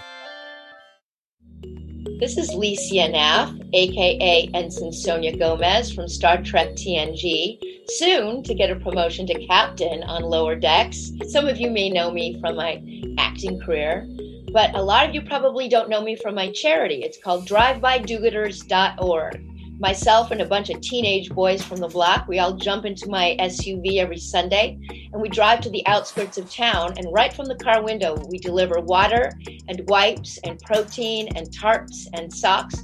[2.20, 8.72] This is Lycia Naff, aka Ensign Sonya Gomez from Star Trek TNG, soon to get
[8.72, 11.12] a promotion to captain on Lower Decks.
[11.30, 12.82] Some of you may know me from my
[13.18, 14.08] acting career
[14.56, 17.04] but a lot of you probably don't know me from my charity.
[17.04, 19.55] It's called drivebydogooders.org.
[19.80, 23.36] Myself and a bunch of teenage boys from the block, we all jump into my
[23.42, 24.80] SUV every Sunday
[25.12, 26.94] and we drive to the outskirts of town.
[26.98, 29.34] And right from the car window, we deliver water
[29.68, 32.76] and wipes and protein and tarps and socks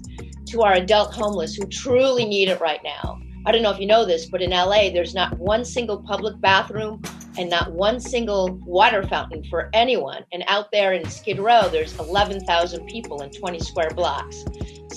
[0.47, 3.21] to our adult homeless who truly need it right now.
[3.45, 6.41] I don't know if you know this, but in LA, there's not one single public
[6.41, 7.01] bathroom
[7.37, 10.25] and not one single water fountain for anyone.
[10.33, 14.43] And out there in Skid Row, there's 11,000 people in 20 square blocks.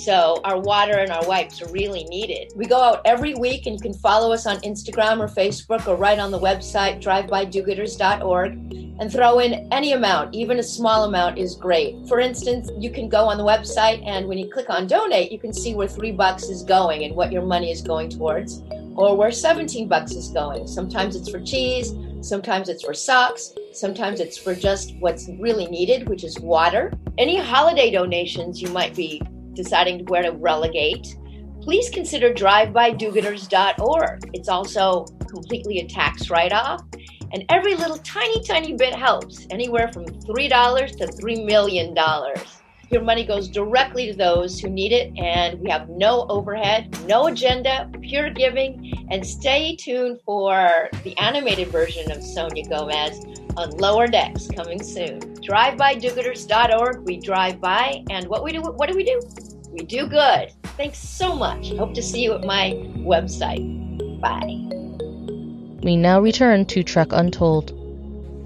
[0.04, 2.52] So our water and our wipes are really needed.
[2.54, 5.96] We go out every week, and you can follow us on Instagram or Facebook or
[5.96, 8.52] right on the website drivebydogooders.org
[9.00, 11.96] and throw in any amount, even a small amount is great.
[12.06, 15.38] For instance, you can go on the website and when you click on donate, you
[15.38, 18.62] can see where three bucks is going and what your money is going towards,
[18.96, 20.66] or where 17 bucks is going.
[20.66, 26.10] Sometimes it's for cheese, sometimes it's for socks, sometimes it's for just what's really needed,
[26.10, 26.92] which is water.
[27.16, 29.22] Any holiday donations you might be
[29.54, 31.16] deciding where to relegate,
[31.60, 34.30] please consider drivebydogooders.org.
[34.34, 36.82] It's also completely a tax write off,
[37.32, 41.94] and every little tiny, tiny bit helps, anywhere from $3 to $3 million.
[42.90, 47.26] Your money goes directly to those who need it, and we have no overhead, no
[47.26, 49.06] agenda, pure giving.
[49.10, 53.24] And stay tuned for the animated version of Sonya Gomez
[53.56, 55.20] on Lower Decks coming soon.
[55.20, 57.00] DriveByDoGooders.org.
[57.04, 58.60] We drive by, and what we do?
[58.60, 59.20] What do we do?
[59.72, 60.52] We do good.
[60.76, 61.72] Thanks so much.
[61.72, 63.62] Hope to see you at my website.
[64.20, 64.60] Bye.
[65.82, 67.83] We now return to Trek Untold.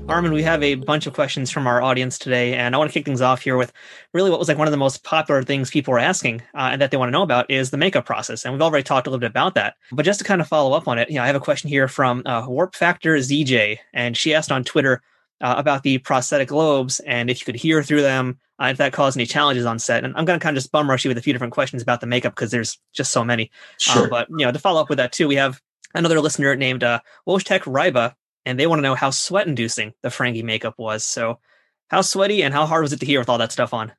[0.09, 2.95] Armin, we have a bunch of questions from our audience today, and I want to
[2.95, 3.75] kick things off here with
[4.15, 6.81] really what was like one of the most popular things people were asking uh, and
[6.81, 8.45] that they want to know about is the makeup process.
[8.45, 9.75] And we've already talked a little bit about that.
[9.93, 11.69] But just to kind of follow up on it, you know, I have a question
[11.69, 15.03] here from uh, Warp Factor ZJ, and she asked on Twitter
[15.43, 18.95] uh, about the prosthetic lobes and if you could hear through them, uh, if that
[18.95, 20.05] caused any challenges on set.
[20.05, 21.83] And I'm going to kind of just bum rush you with a few different questions
[21.83, 23.51] about the makeup because there's just so many.
[23.79, 24.05] Sure.
[24.05, 25.61] Um, but, you know, to follow up with that too, we have
[25.95, 28.15] another listener named uh, Wojtek Ryba
[28.49, 31.05] and they want to know how sweat inducing the Ferengi makeup was.
[31.05, 31.39] So,
[31.89, 33.93] how sweaty and how hard was it to hear with all that stuff on?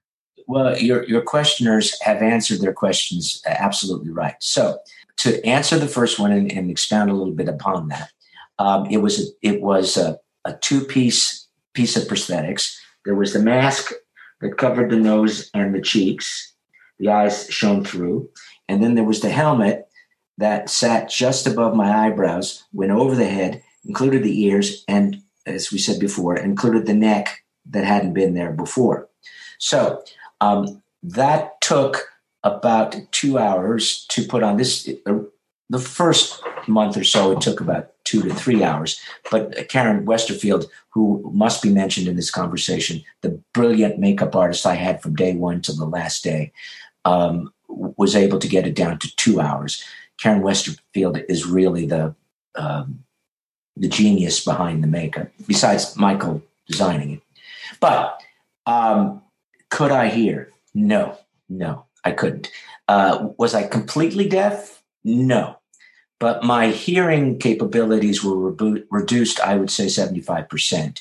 [0.47, 4.33] Well, your your questioners have answered their questions absolutely right.
[4.39, 4.79] So,
[5.17, 8.09] to answer the first one and, and expound a little bit upon that,
[8.57, 12.75] um, it was a, it was a, a two piece piece of prosthetics.
[13.05, 13.91] There was the mask
[14.41, 16.53] that covered the nose and the cheeks,
[16.97, 18.29] the eyes shone through,
[18.67, 19.87] and then there was the helmet
[20.39, 25.71] that sat just above my eyebrows, went over the head, included the ears, and as
[25.71, 29.09] we said before, included the neck that hadn't been there before.
[29.57, 30.03] So
[30.41, 32.09] um, that took
[32.43, 34.89] about two hours to put on this.
[35.05, 35.19] Uh,
[35.69, 38.99] the first month or so, it took about two to three hours.
[39.29, 44.73] But Karen Westerfield, who must be mentioned in this conversation, the brilliant makeup artist I
[44.73, 46.51] had from day one to the last day,
[47.05, 49.83] um, was able to get it down to two hours.
[50.19, 52.15] Karen Westerfield is really the
[52.55, 53.03] um,
[53.79, 57.21] the genius behind the makeup, besides Michael designing it.
[57.79, 58.21] But
[58.65, 59.21] um,
[59.69, 60.51] could I hear?
[60.73, 62.51] No, no, I couldn't.
[62.87, 64.83] Uh, was I completely deaf?
[65.03, 65.55] No.
[66.19, 70.99] But my hearing capabilities were rebo- reduced, I would say 75%.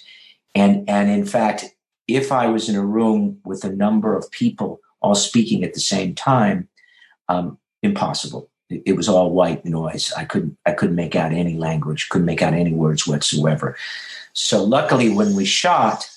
[0.54, 1.64] And, and in fact,
[2.06, 5.80] if I was in a room with a number of people all speaking at the
[5.80, 6.68] same time,
[7.28, 10.12] um, impossible it was all white noise.
[10.16, 13.76] I couldn't I couldn't make out any language, couldn't make out any words whatsoever.
[14.32, 16.08] So luckily, when we shot,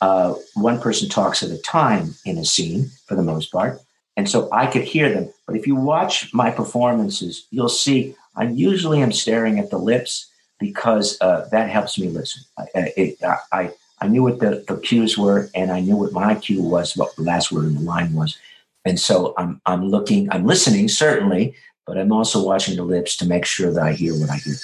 [0.00, 3.80] uh, one person talks at a time in a scene for the most part,
[4.16, 5.32] and so I could hear them.
[5.46, 10.26] But if you watch my performances, you'll see I usually am staring at the lips
[10.58, 12.42] because uh, that helps me listen.
[12.58, 13.18] I, it,
[13.52, 16.96] I, I knew what the, the cues were, and I knew what my cue was,
[16.96, 18.38] what the last word in the line was.
[18.84, 21.54] And so I'm I'm looking, I'm listening certainly,
[21.90, 24.54] but I'm also watching the lips to make sure that I hear what I hear.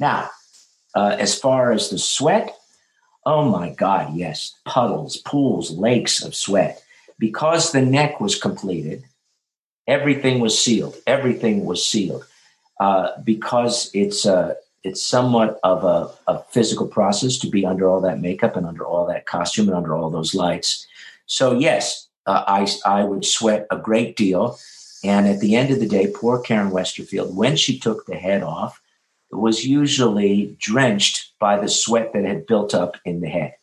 [0.00, 0.30] Now,
[0.96, 2.58] uh, as far as the sweat,
[3.24, 6.82] oh my God, yes, puddles, pools, lakes of sweat.
[7.20, 9.04] Because the neck was completed,
[9.86, 10.96] everything was sealed.
[11.06, 12.26] Everything was sealed.
[12.80, 18.00] Uh, because it's uh, it's somewhat of a, a, physical process to be under all
[18.00, 20.84] that makeup and under all that costume and under all those lights.
[21.26, 24.58] So yes, uh, I I would sweat a great deal,
[25.04, 28.42] and at the end of the day, poor Karen Westerfield, when she took the head
[28.42, 28.80] off,
[29.30, 33.54] was usually drenched by the sweat that had built up in the head,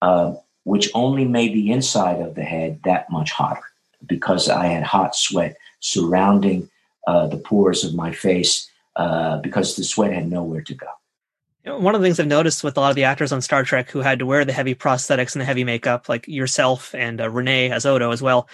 [0.00, 3.62] uh, which only made the inside of the head that much hotter
[4.06, 6.70] because I had hot sweat surrounding
[7.06, 10.86] uh, the pores of my face uh, because the sweat had nowhere to go.
[11.64, 13.90] One of the things I've noticed with a lot of the actors on Star Trek
[13.90, 17.28] who had to wear the heavy prosthetics and the heavy makeup, like yourself and uh,
[17.28, 18.48] Rene as Odo as well,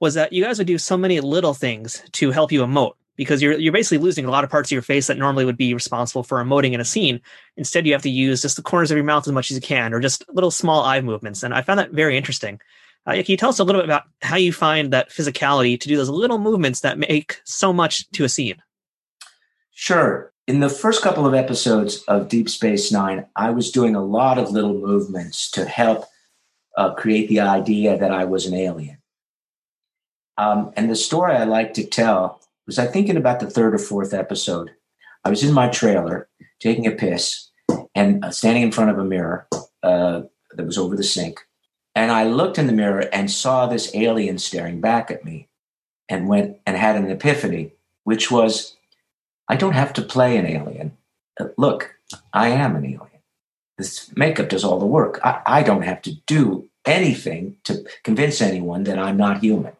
[0.00, 3.40] was that you guys would do so many little things to help you emote because
[3.40, 5.74] you're you're basically losing a lot of parts of your face that normally would be
[5.74, 7.20] responsible for emoting in a scene.
[7.56, 9.60] Instead, you have to use just the corners of your mouth as much as you
[9.60, 11.42] can, or just little small eye movements.
[11.42, 12.60] And I found that very interesting.
[13.06, 15.88] Uh, can you tell us a little bit about how you find that physicality to
[15.88, 18.56] do those little movements that make so much to a scene?
[19.72, 20.32] Sure.
[20.48, 24.38] in the first couple of episodes of Deep Space Nine, I was doing a lot
[24.38, 26.06] of little movements to help
[26.76, 28.98] uh, create the idea that I was an alien.
[30.38, 33.74] Um, and the story I like to tell was I think in about the third
[33.74, 34.70] or fourth episode,
[35.24, 36.28] I was in my trailer
[36.60, 37.50] taking a piss
[37.94, 39.48] and uh, standing in front of a mirror
[39.82, 40.22] uh,
[40.54, 41.40] that was over the sink.
[41.94, 45.48] And I looked in the mirror and saw this alien staring back at me
[46.08, 47.72] and went and had an epiphany,
[48.04, 48.76] which was
[49.48, 50.96] I don't have to play an alien.
[51.40, 51.94] Uh, look,
[52.32, 53.22] I am an alien.
[53.78, 55.20] This makeup does all the work.
[55.24, 59.72] I, I don't have to do anything to convince anyone that I'm not human.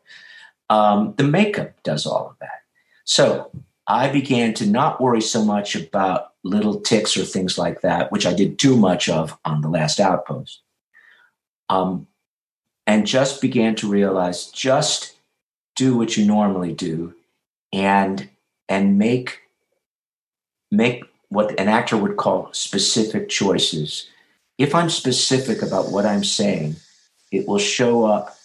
[0.69, 2.63] Um, the makeup does all of that.
[3.05, 3.51] So
[3.87, 8.27] I began to not worry so much about little ticks or things like that, which
[8.27, 10.61] I did too much of on the last outpost.
[11.69, 12.07] Um,
[12.87, 15.17] and just began to realize just
[15.75, 17.15] do what you normally do
[17.73, 18.29] and
[18.69, 19.41] and make
[20.71, 24.09] make what an actor would call specific choices.
[24.59, 26.77] If I'm specific about what I'm saying,
[27.33, 28.36] it will show up.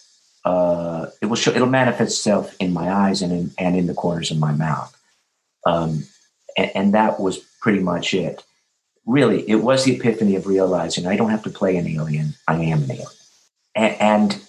[0.44, 1.52] Uh, it will show.
[1.52, 4.96] It'll manifest itself in my eyes and in and in the corners of my mouth.
[5.66, 6.04] Um,
[6.56, 8.42] and, and that was pretty much it.
[9.06, 12.34] Really, it was the epiphany of realizing I don't have to play an alien.
[12.46, 13.06] I am an alien,
[13.74, 14.42] and, and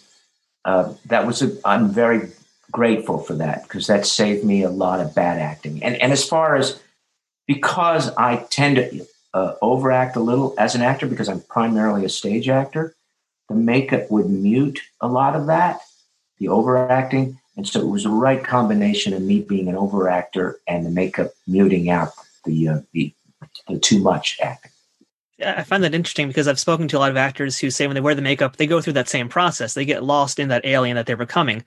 [0.66, 1.42] uh, that was.
[1.42, 2.32] A, I'm very
[2.72, 5.84] grateful for that because that saved me a lot of bad acting.
[5.84, 6.80] And and as far as
[7.48, 12.10] because I tend to uh, overact a little as an actor because I'm primarily a
[12.10, 12.96] stage actor,
[13.54, 15.82] the makeup would mute a lot of that,
[16.40, 17.40] the overacting.
[17.56, 21.32] And so it was the right combination of me being an overactor and the makeup
[21.48, 22.10] muting out
[22.46, 23.14] the, uh, the,
[23.68, 24.72] the too much acting.
[25.38, 27.88] Yeah, I find that interesting because I've spoken to a lot of actors who say
[27.88, 29.74] when they wear the makeup, they go through that same process.
[29.74, 31.64] They get lost in that alien that they're becoming.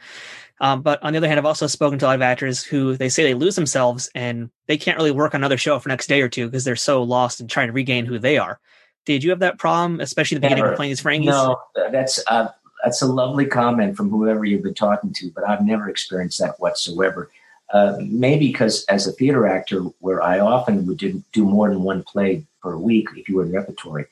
[0.61, 2.97] Um, but on the other hand, I've also spoken to a lot of actors who
[2.97, 6.07] they say they lose themselves and they can't really work on another show for next
[6.07, 8.59] day or two because they're so lost and trying to regain who they are.
[9.07, 11.27] Did you have that problem, especially the beginning of playing these Ferengis?
[11.27, 12.49] No, that's uh,
[12.85, 16.61] that's a lovely comment from whoever you've been talking to, but I've never experienced that
[16.61, 17.31] whatsoever.
[17.73, 21.83] Uh, maybe because as a theater actor, where I often would do, do more than
[21.83, 24.07] one play per week, if you were in repertory,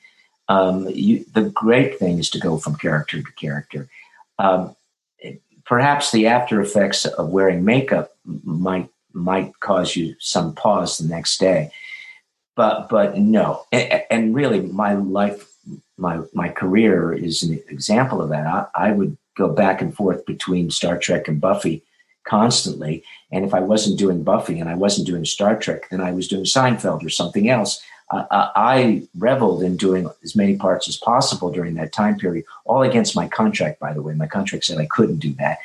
[0.48, 3.88] um, you, the great thing is to go from character to character.
[4.38, 4.74] Um,
[5.64, 11.38] perhaps the after effects of wearing makeup might might cause you some pause the next
[11.38, 11.70] day
[12.56, 15.52] but but no and, and really my life
[15.96, 20.24] my my career is an example of that I, I, would go back and forth
[20.26, 21.82] between star trek and buffy
[22.24, 26.12] constantly and if i wasn't doing buffy and i wasn't doing star trek then i
[26.12, 30.96] was doing seinfeld or something else uh, I reveled in doing as many parts as
[30.96, 34.14] possible during that time period, all against my contract, by the way.
[34.14, 35.58] My contract said I couldn't do that.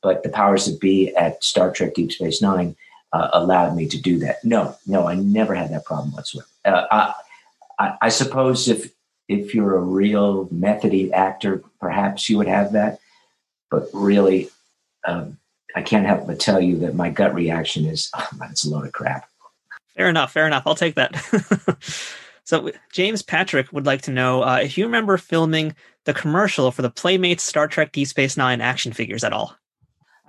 [0.00, 2.74] But the powers that be at Star Trek Deep Space Nine
[3.12, 4.44] uh, allowed me to do that.
[4.44, 6.48] No, no, I never had that problem whatsoever.
[6.64, 7.14] Uh, I,
[7.78, 8.92] I, I, suppose if
[9.28, 13.00] if you're a real methody actor, perhaps you would have that.
[13.70, 14.50] But really,
[15.06, 15.38] um,
[15.74, 18.86] I can't help but tell you that my gut reaction is, oh, it's a load
[18.86, 19.28] of crap.
[19.96, 20.32] Fair enough.
[20.32, 20.64] Fair enough.
[20.66, 21.16] I'll take that.
[22.44, 26.82] so, James Patrick would like to know uh, if you remember filming the commercial for
[26.82, 29.56] the Playmates Star Trek Deep Space Nine action figures at all.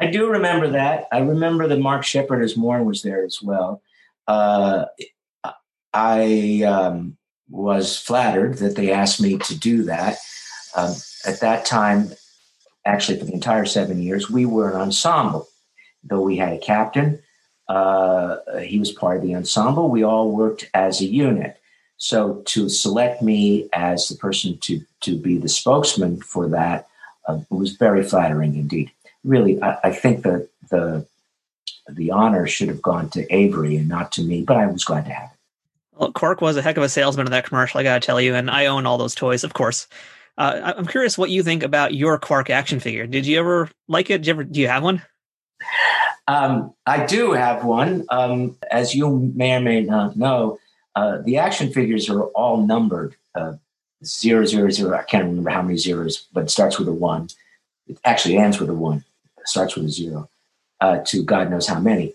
[0.03, 1.07] I do remember that.
[1.13, 3.81] I remember that Mark Shepard as Morn was there as well.
[4.27, 4.85] Uh,
[5.93, 7.15] I um,
[7.49, 10.17] was flattered that they asked me to do that.
[10.75, 10.93] Um,
[11.25, 12.11] at that time,
[12.83, 15.47] actually, for the entire seven years, we were an ensemble.
[16.03, 17.19] Though we had a captain,
[17.69, 19.89] uh, he was part of the ensemble.
[19.89, 21.57] We all worked as a unit.
[21.95, 26.87] So to select me as the person to to be the spokesman for that
[27.25, 28.91] uh, was very flattering indeed.
[29.23, 31.05] Really, I, I think that the
[31.87, 35.05] the honor should have gone to Avery and not to me, but I was glad
[35.05, 35.37] to have it.
[35.97, 38.19] Well, Quark was a heck of a salesman in that commercial, I got to tell
[38.19, 39.87] you, and I own all those toys, of course.
[40.37, 43.05] Uh, I'm curious what you think about your Quark action figure.
[43.05, 44.19] Did you ever like it?
[44.19, 44.43] Did you ever?
[44.43, 45.01] Do you have one?
[46.27, 48.05] Um, I do have one.
[48.09, 50.57] Um, as you may or may not know,
[50.95, 53.53] uh, the action figures are all numbered uh,
[54.03, 54.97] zero, zero, zero.
[54.97, 57.29] I can't remember how many zeros, but it starts with a one.
[57.87, 59.03] It actually ends with a one,
[59.45, 60.29] starts with a zero,
[60.81, 62.13] uh, to God knows how many.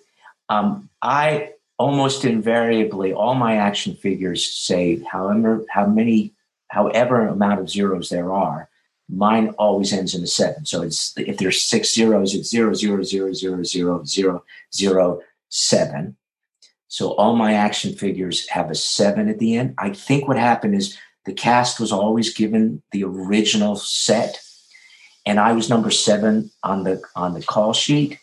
[0.48, 6.32] Um, I almost invariably, all my action figures say however, how many,
[6.68, 8.68] however amount of zeros there are,
[9.08, 10.66] mine always ends in a seven.
[10.66, 16.16] So it's if there's six zeros, it's zero zero zero zero zero zero zero seven.
[16.88, 19.74] So all my action figures have a seven at the end.
[19.78, 24.40] I think what happened is the cast was always given the original set,
[25.28, 28.18] and I was number seven on the on the call sheet.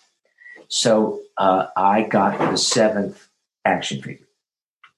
[0.67, 3.27] So uh, I got the seventh
[3.63, 4.25] action figure,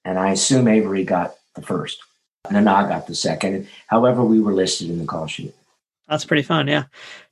[0.04, 2.02] and I assume Avery got the first.
[2.50, 3.68] Nana got the second.
[3.88, 5.54] However, we were listed in the call sheet.
[6.08, 6.66] That's pretty fun.
[6.66, 6.84] Yeah.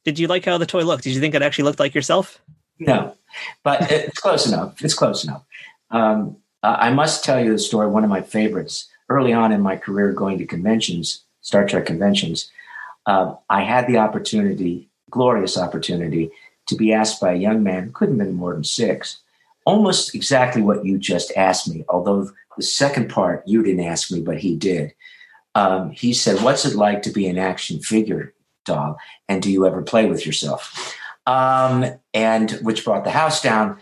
[0.05, 1.05] Did you like how the toy looked?
[1.05, 2.39] Did you think it actually looked like yourself?
[2.79, 3.17] No,
[3.65, 4.85] but it's close enough.
[4.85, 5.43] It's close enough.
[5.91, 7.89] Um, I must tell you the story.
[7.89, 12.51] One of my favorites early on in my career, going to conventions, Star Trek conventions.
[13.07, 16.31] Uh, I had the opportunity, glorious opportunity,
[16.67, 19.19] to be asked by a young man, couldn't have been more than six,
[19.65, 21.85] almost exactly what you just asked me.
[21.89, 24.93] Although the second part you didn't ask me, but he did.
[25.55, 28.35] Um, he said, "What's it like to be an action figure
[28.65, 28.99] doll?
[29.29, 30.95] And do you ever play with yourself?"
[31.27, 31.85] Um,
[32.15, 33.79] and which brought the house down.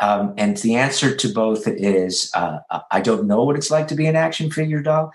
[0.00, 2.58] Um, and the answer to both is uh,
[2.90, 5.12] I don't know what it's like to be an action figure doll,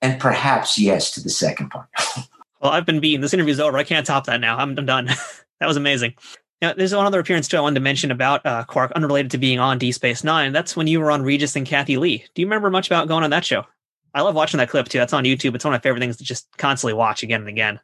[0.00, 1.88] and perhaps yes to the second part.
[2.60, 3.20] well, I've been beaten.
[3.20, 3.78] This interview's over.
[3.78, 4.56] I can't top that now.
[4.56, 5.06] I'm, I'm done.
[5.60, 6.14] that was amazing.
[6.60, 9.38] Now, there's one other appearance too I wanted to mention about uh, Quark, unrelated to
[9.38, 10.52] being on D Space Nine.
[10.52, 12.24] That's when you were on Regis and Kathie Lee.
[12.34, 13.64] Do you remember much about going on that show?
[14.12, 14.98] I love watching that clip too.
[14.98, 15.54] That's on YouTube.
[15.54, 17.80] It's one of my favorite things to just constantly watch again and again.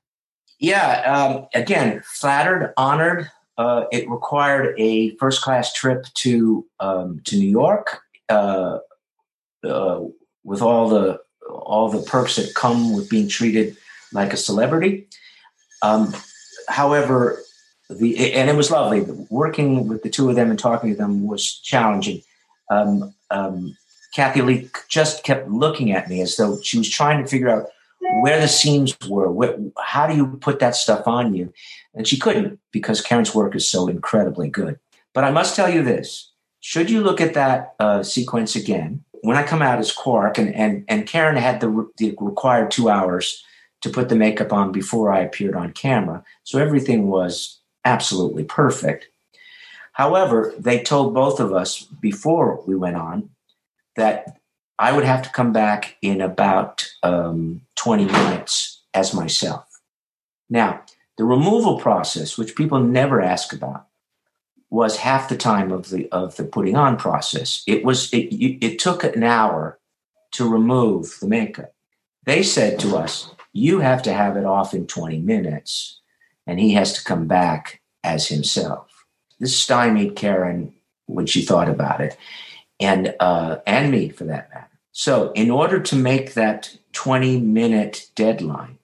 [0.59, 1.03] Yeah.
[1.07, 3.31] Um, again, flattered, honored.
[3.57, 8.79] Uh, it required a first class trip to um, to New York uh,
[9.65, 10.01] uh,
[10.45, 11.19] with all the
[11.49, 13.77] all the perks that come with being treated
[14.17, 15.07] like a celebrity.
[15.83, 16.15] Um,
[16.69, 17.43] however,
[17.89, 19.03] the and it was lovely.
[19.31, 22.23] Working with the two of them and talking to them was challenging.
[22.71, 23.77] Um, um,
[24.15, 27.69] Kathie Lee just kept looking at me as though she was trying to figure out
[28.23, 29.31] where the seams were.
[29.31, 31.53] Where, how do you put that stuff on you?
[31.95, 34.79] And she couldn't because Karen's work is so incredibly good.
[35.15, 39.37] But I must tell you this: should you look at that uh, sequence again, when
[39.37, 43.45] I come out as Quark, and and and Karen had the, the required two hours
[43.83, 49.09] to put the makeup on before I appeared on camera, so everything was absolutely perfect.
[49.93, 53.31] However, they told both of us before we went on
[53.97, 54.39] that
[54.79, 59.81] I would have to come back in about um, 20 minutes as myself.
[60.51, 60.83] Now,
[61.17, 63.87] the removal process, which people never ask about,
[64.69, 67.63] was half the time of the of the putting on process.
[67.67, 69.79] It was it, it took an hour
[70.33, 71.73] to remove the makeup.
[72.25, 76.01] They said to us, "You have to have it off in 20 minutes."
[76.47, 79.07] and he has to come back as himself.
[79.41, 80.73] This stymied Karen
[81.07, 82.17] when she thought about it,
[82.81, 84.69] and uh, and me for that matter.
[84.93, 88.79] So, in order to make that 20 minute deadline,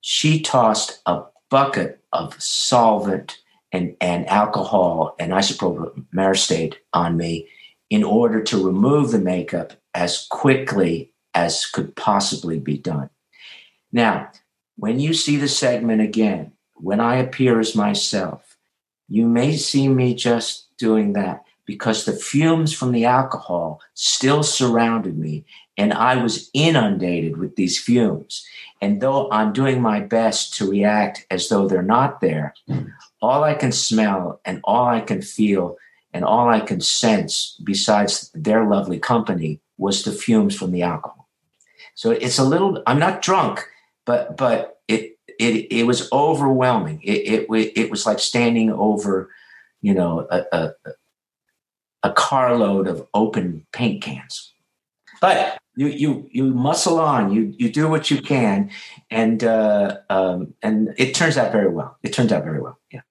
[0.00, 3.38] she tossed a bucket of solvent
[3.72, 7.48] and, and alcohol and isopropyl myristate on me
[7.90, 13.10] in order to remove the makeup as quickly as could possibly be done.
[13.92, 14.30] Now,
[14.76, 18.56] when you see the segment again, when I appear as myself,
[19.08, 25.18] you may see me just doing that because the fumes from the alcohol still surrounded
[25.18, 25.44] me
[25.76, 28.46] and I was inundated with these fumes.
[28.80, 32.54] And though I'm doing my best to react as though they're not there,
[33.20, 35.76] all I can smell and all I can feel
[36.12, 41.28] and all I can sense, besides their lovely company, was the fumes from the alcohol.
[41.94, 43.68] So it's a little, I'm not drunk,
[44.08, 47.00] but, but it, it it was overwhelming.
[47.02, 49.30] It it it was like standing over,
[49.82, 50.72] you know, a, a,
[52.02, 54.52] a carload of open paint cans.
[55.20, 57.32] But you you you muscle on.
[57.32, 58.70] You you do what you can,
[59.10, 61.98] and uh, um, and it turns out very well.
[62.02, 62.78] It turns out very well.
[62.90, 63.02] Yeah.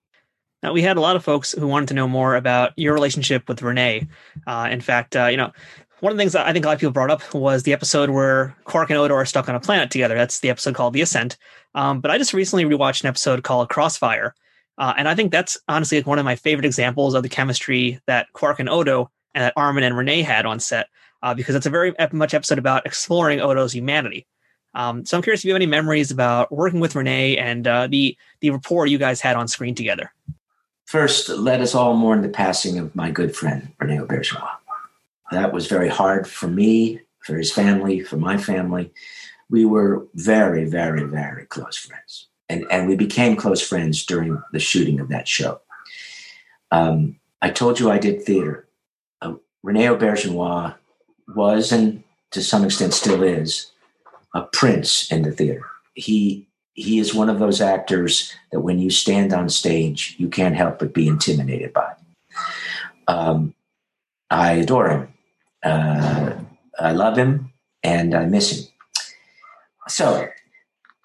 [0.63, 3.47] Now, we had a lot of folks who wanted to know more about your relationship
[3.47, 4.07] with Rene.
[4.47, 5.51] Uh, in fact, uh, you know,
[5.99, 7.73] one of the things that I think a lot of people brought up was the
[7.73, 10.15] episode where Quark and Odo are stuck on a planet together.
[10.15, 11.37] That's the episode called The Ascent.
[11.75, 14.35] Um, but I just recently rewatched an episode called Crossfire.
[14.77, 17.99] Uh, and I think that's honestly like one of my favorite examples of the chemistry
[18.05, 20.87] that Quark and Odo and that Armin and Rene had on set,
[21.23, 24.27] uh, because it's a very much episode about exploring Odo's humanity.
[24.75, 27.87] Um, so I'm curious if you have any memories about working with Rene and uh,
[27.87, 30.13] the the rapport you guys had on screen together.
[30.85, 34.56] First, let us all mourn the passing of my good friend Rene Auberjonois.
[35.31, 38.91] That was very hard for me, for his family, for my family.
[39.49, 42.27] We were very, very, very close friends.
[42.49, 45.59] And, and we became close friends during the shooting of that show.
[46.71, 48.67] Um, I told you I did theater.
[49.21, 50.75] Uh, Rene Auberjonois
[51.35, 53.71] was, and to some extent still is,
[54.33, 55.65] a prince in the theater.
[55.93, 60.55] He he is one of those actors that when you stand on stage, you can't
[60.55, 61.93] help but be intimidated by.
[63.07, 63.55] Um,
[64.29, 65.13] I adore him.
[65.67, 66.37] Uh,
[66.79, 67.51] I love him
[67.83, 68.67] and I miss him.
[69.87, 70.29] So,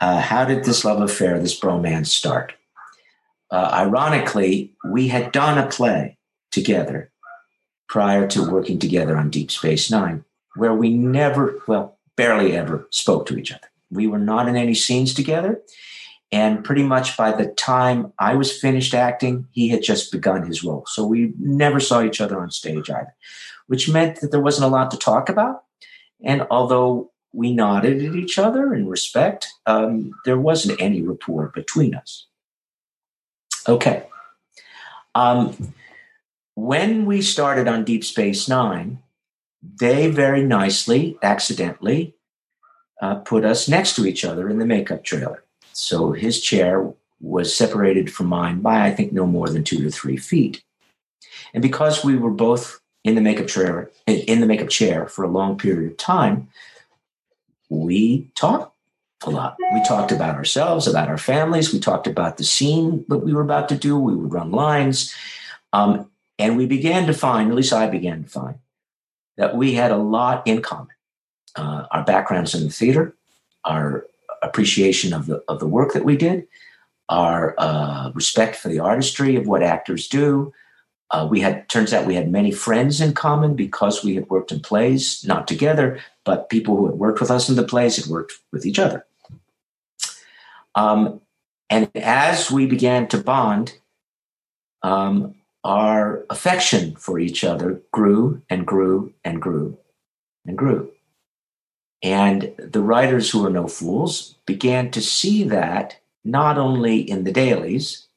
[0.01, 2.53] uh, how did this love affair, this bromance start?
[3.51, 6.17] Uh, ironically, we had done a play
[6.51, 7.11] together
[7.89, 10.25] prior to working together on Deep Space Nine.
[10.55, 13.69] where we never, well, barely ever spoke to each other.
[13.91, 15.63] We were not in any scenes together.
[16.31, 20.65] And pretty much by the time I was finished acting, he had just begun his
[20.65, 20.85] role.
[20.87, 23.15] So we never saw each other on stage either,
[23.67, 25.65] which meant that there wasn't a lot to talk about.
[26.25, 31.95] And although we nodded at each other in respect, um, there wasn't any rapport between
[31.95, 32.27] us.
[33.69, 34.05] Okay.
[35.15, 35.75] Um,
[36.55, 38.99] when we started on Deep Space Nine,
[39.63, 42.15] they very nicely, accidentally,
[43.01, 45.45] uh, put us next to each other in the makeup trailer.
[45.73, 49.91] So his chair was separated from mine by, I think, no more than two to
[49.91, 50.63] three feet.
[51.55, 55.29] And because we were both in the makeup chair, in the makeup chair for a
[55.29, 56.49] long period of time,
[57.69, 58.77] we talked
[59.25, 59.57] a lot.
[59.73, 61.73] We talked about ourselves, about our families.
[61.73, 63.99] We talked about the scene that we were about to do.
[63.99, 65.15] We would run lines.
[65.73, 68.57] Um, and we began to find, at least I began to find,
[69.37, 70.89] that we had a lot in common.
[71.55, 73.15] Uh, our backgrounds in the theater,
[73.65, 74.07] our
[74.43, 76.47] appreciation of the, of the work that we did,
[77.09, 80.53] our uh, respect for the artistry of what actors do.
[81.13, 84.51] Uh, we had, turns out we had many friends in common because we had worked
[84.51, 88.07] in plays, not together, but people who had worked with us in the plays had
[88.07, 89.05] worked with each other.
[90.75, 91.21] Um,
[91.69, 93.79] and as we began to bond,
[94.83, 95.35] um,
[95.65, 99.77] our affection for each other grew and grew and grew
[100.47, 100.91] and grew.
[102.03, 107.33] And the writers who are no fools began to see that not only in the
[107.33, 108.09] dailies,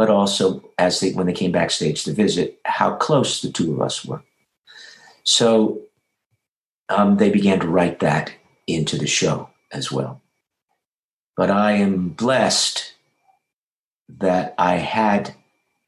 [0.00, 3.82] but also as they when they came backstage to visit, how close the two of
[3.82, 4.22] us were.
[5.24, 5.82] So
[6.88, 8.32] um, they began to write that
[8.66, 10.22] into the show as well.
[11.36, 12.94] But I am blessed
[14.08, 15.34] that I had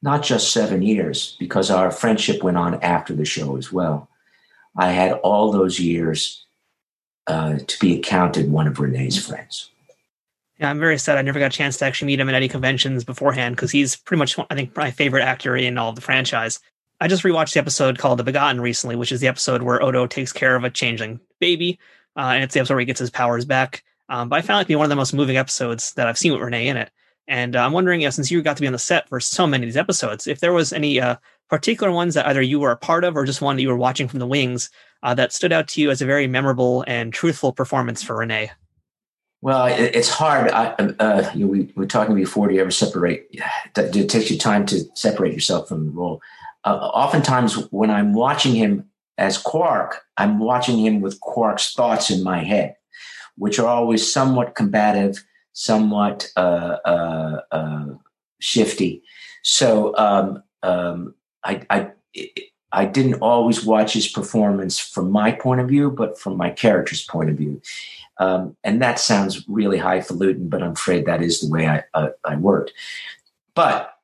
[0.03, 4.07] not just seven years, because our friendship went on after the show as well.
[4.77, 6.45] I had all those years
[7.25, 9.71] uh, to be accounted one of Rene's friends.
[10.59, 12.47] Yeah, I'm very sad I never got a chance to actually meet him at any
[12.47, 16.01] conventions beforehand because he's pretty much, I think, my favorite actor in all of the
[16.01, 16.59] franchise.
[17.01, 20.05] I just rewatched the episode called The Begotten recently, which is the episode where Odo
[20.05, 21.79] takes care of a changeling baby.
[22.15, 23.83] Uh, and it's the episode where he gets his powers back.
[24.09, 26.17] Um, but I found it to be one of the most moving episodes that I've
[26.17, 26.91] seen with Rene in it.
[27.27, 29.63] And uh, I'm wondering, since you got to be on the set for so many
[29.63, 31.15] of these episodes, if there was any uh,
[31.49, 33.77] particular ones that either you were a part of or just one that you were
[33.77, 34.69] watching from the wings
[35.03, 38.51] uh, that stood out to you as a very memorable and truthful performance for Rene.
[39.43, 40.49] Well, it, it's hard.
[40.51, 40.67] I,
[40.99, 42.47] uh, you know, we, we were talking before.
[42.47, 43.29] Do you ever separate?
[43.75, 46.21] It takes you time to separate yourself from the role.
[46.63, 52.23] Uh, oftentimes, when I'm watching him as Quark, I'm watching him with Quark's thoughts in
[52.23, 52.77] my head,
[53.35, 55.23] which are always somewhat combative
[55.53, 57.85] somewhat uh, uh, uh,
[58.39, 59.03] shifty.
[59.43, 61.91] So um, um, I, I,
[62.71, 67.03] I didn't always watch his performance from my point of view, but from my character's
[67.05, 67.61] point of view.
[68.23, 72.09] Um, and that sounds really highfalutin, but I'm afraid that is the way I, uh,
[72.23, 72.71] I worked.
[73.53, 73.97] But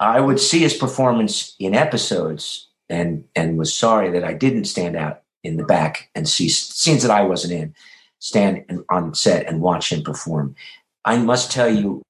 [0.00, 4.96] I would see his performance in episodes and and was sorry that I didn't stand
[4.96, 7.74] out in the back and see scenes that I wasn't in,
[8.20, 10.56] stand on set and watch him perform.
[11.04, 12.02] I must tell you,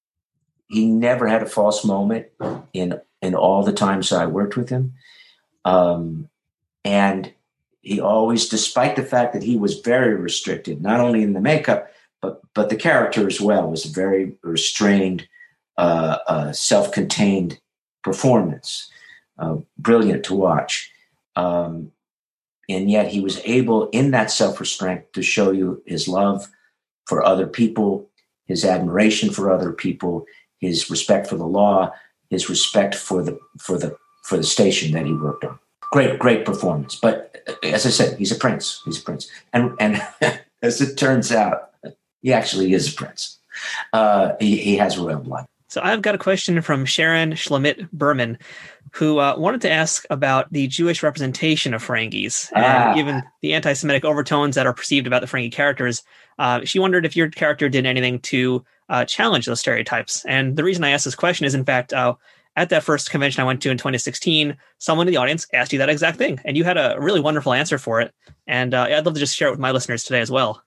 [0.68, 2.26] he never had a false moment
[2.72, 4.92] in in all the times I worked with him,
[5.64, 6.28] um,
[6.84, 7.32] and
[7.88, 11.90] he always, despite the fact that he was very restricted, not only in the makeup
[12.20, 15.28] but but the character as well, was a very restrained,
[15.76, 17.60] uh, uh, self-contained
[18.02, 18.90] performance,
[19.38, 20.90] uh, brilliant to watch.
[21.36, 21.92] Um,
[22.68, 26.48] and yet he was able, in that self-restraint, to show you his love
[27.06, 28.08] for other people
[28.48, 30.26] his admiration for other people,
[30.58, 31.92] his respect for the law,
[32.30, 35.58] his respect for the for the for the station that he worked on.
[35.90, 36.96] Great, great performance.
[36.96, 38.82] But uh, as I said, he's a prince.
[38.84, 40.02] He's a prince, and and
[40.62, 41.70] as it turns out,
[42.22, 43.38] he actually is a prince.
[43.92, 45.46] Uh, he, he has royal blood.
[45.68, 48.38] So I've got a question from Sharon Schlemit Berman,
[48.92, 52.50] who uh, wanted to ask about the Jewish representation of Ferengis.
[52.54, 52.94] And ah.
[52.94, 56.02] given the anti Semitic overtones that are perceived about the Ferengi characters,
[56.38, 60.24] uh, she wondered if your character did anything to uh, challenge those stereotypes.
[60.24, 62.14] And the reason I asked this question is, in fact, uh,
[62.58, 65.78] at that first convention I went to in 2016, someone in the audience asked you
[65.78, 68.12] that exact thing, and you had a really wonderful answer for it.
[68.46, 70.62] And uh, I'd love to just share it with my listeners today as well.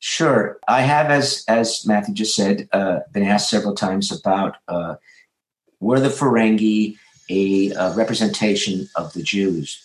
[0.00, 4.56] Sure, I have, as as Matthew just said, uh, been asked several times about
[5.80, 6.96] were the Ferengi
[7.30, 9.80] a, a representation of the Jews.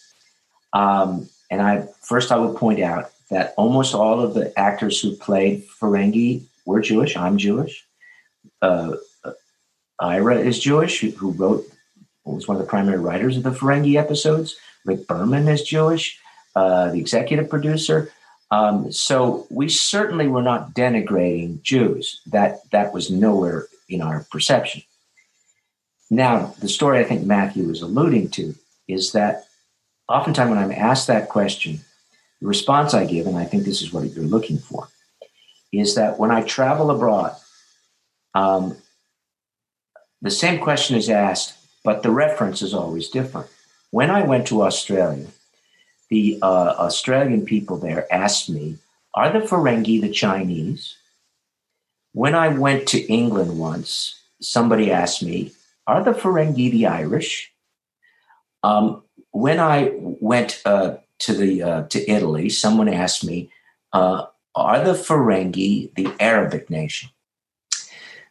[0.74, 5.16] Um, and I first I would point out that almost all of the actors who
[5.16, 7.16] played Ferengi were Jewish.
[7.16, 7.86] I'm Jewish.
[8.62, 8.98] Uh, uh
[10.00, 11.66] Ira is Jewish, who, wrote
[12.26, 14.56] was one of the primary writers of the Ferengi episodes.
[14.86, 16.20] Rick Berman is Jewish.
[16.56, 18.12] uh, the executive producer.
[18.52, 22.22] Um, so we certainly were not denigrating Jews.
[22.28, 24.82] That that was nowhere in our perception.
[26.10, 28.56] Now, the story I think Matthew was alluding to
[28.88, 29.46] is that
[30.08, 31.82] oftentimes when I'm asked that question,
[32.42, 34.88] the response I give, and I think this is what you're looking for,
[35.72, 37.36] is that when I travel abroad,
[38.34, 38.76] um,
[40.22, 41.54] the same question is asked,
[41.84, 43.48] but the reference is always different.
[43.92, 45.28] When I went to Australia,
[46.10, 48.78] the uh, Australian people there asked me,
[49.14, 50.96] Are the Ferengi the Chinese?
[52.14, 55.52] When I went to England once, somebody asked me,
[55.88, 57.52] Are the Ferengi the Irish?
[58.64, 63.52] Um, when I went uh, to the uh, to Italy, someone asked me,
[63.94, 67.10] uh, "Are the Ferengi the Arabic nation?"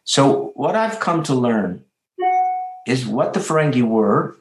[0.03, 1.83] So what I've come to learn
[2.87, 4.35] is what the Ferengi were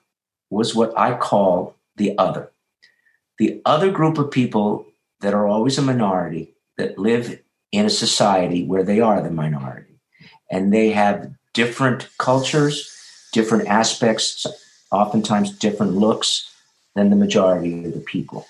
[0.51, 2.51] was what I call the other,
[3.39, 4.87] the other group of people
[5.21, 7.41] that are always a minority that live
[7.73, 10.01] in a society where they are the minority,
[10.51, 12.91] and they have different cultures,
[13.33, 14.47] different aspects,
[14.91, 16.51] oftentimes different looks
[16.95, 18.47] than the majority of the people.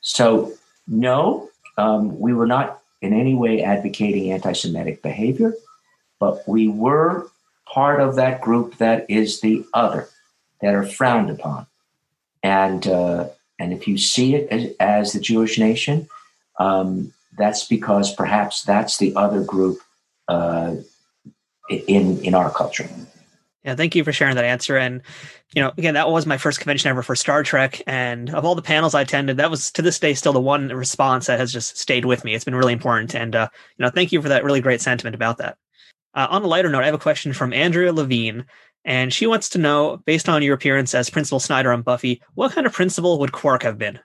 [0.00, 0.52] So,
[0.86, 5.54] no, um, we were not in any way advocating anti Semitic behavior,
[6.22, 7.26] but we were
[7.66, 10.08] part of that group that is the other,
[10.60, 11.66] that are frowned upon.
[12.44, 13.26] And, uh,
[13.58, 16.08] and if you see it as, as the Jewish nation,
[16.60, 19.78] um, that's because perhaps that's the other group
[20.28, 20.76] uh,
[21.68, 22.88] in, in our culture.
[23.64, 24.76] Yeah, thank you for sharing that answer.
[24.76, 25.02] And,
[25.54, 27.82] you know, again, that was my first convention ever for Star Trek.
[27.88, 30.68] And of all the panels I attended, that was to this day still the one
[30.68, 32.36] response that has just stayed with me.
[32.36, 33.12] It's been really important.
[33.16, 35.58] And, uh, you know, thank you for that really great sentiment about that.
[36.14, 38.46] Uh, on a lighter note, I have a question from Andrea Levine.
[38.84, 42.52] And she wants to know, based on your appearance as Principal Snyder on Buffy, what
[42.52, 43.98] kind of principal would Quark have been?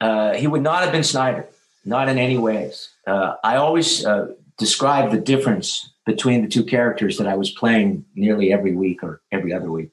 [0.00, 1.48] Uh, he would not have been Snyder,
[1.84, 2.90] not in any ways.
[3.06, 8.04] Uh, I always uh, describe the difference between the two characters that I was playing
[8.14, 9.90] nearly every week or every other week.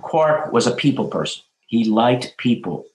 [0.00, 1.42] Quark was a people person.
[1.66, 2.86] He liked people.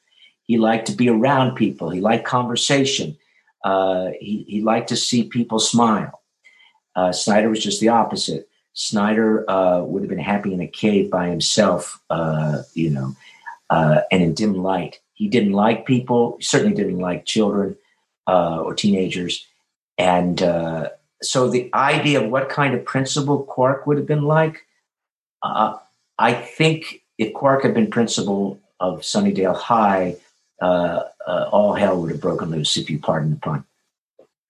[0.44, 1.90] He liked to be around people.
[1.90, 3.18] He liked conversation.
[3.64, 6.22] Uh, he, he liked to see people smile.
[6.96, 8.48] Uh, Snyder was just the opposite.
[8.74, 13.16] Snyder uh, would have been happy in a cave by himself, uh, you know,
[13.70, 15.00] uh, and in dim light.
[15.14, 16.36] He didn't like people.
[16.38, 17.78] He certainly didn't like children
[18.28, 19.46] uh, or teenagers.
[19.98, 20.42] And
[21.22, 24.66] so the idea of what kind of principal Quark would have been like,
[25.44, 25.78] uh,
[26.18, 30.18] I think if Quark had been principal of Sunnydale High,
[30.62, 33.66] uh, uh, all hell would have broken loose, if you pardon the pun.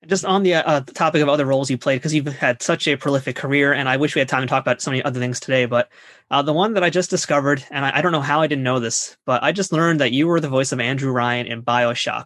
[0.07, 2.95] Just on the, uh, topic of other roles you played, because you've had such a
[2.95, 5.39] prolific career, and I wish we had time to talk about so many other things
[5.39, 5.65] today.
[5.65, 5.89] But
[6.31, 8.63] uh, the one that I just discovered, and I, I don't know how I didn't
[8.63, 11.63] know this, but I just learned that you were the voice of Andrew Ryan in
[11.63, 12.25] Bioshock.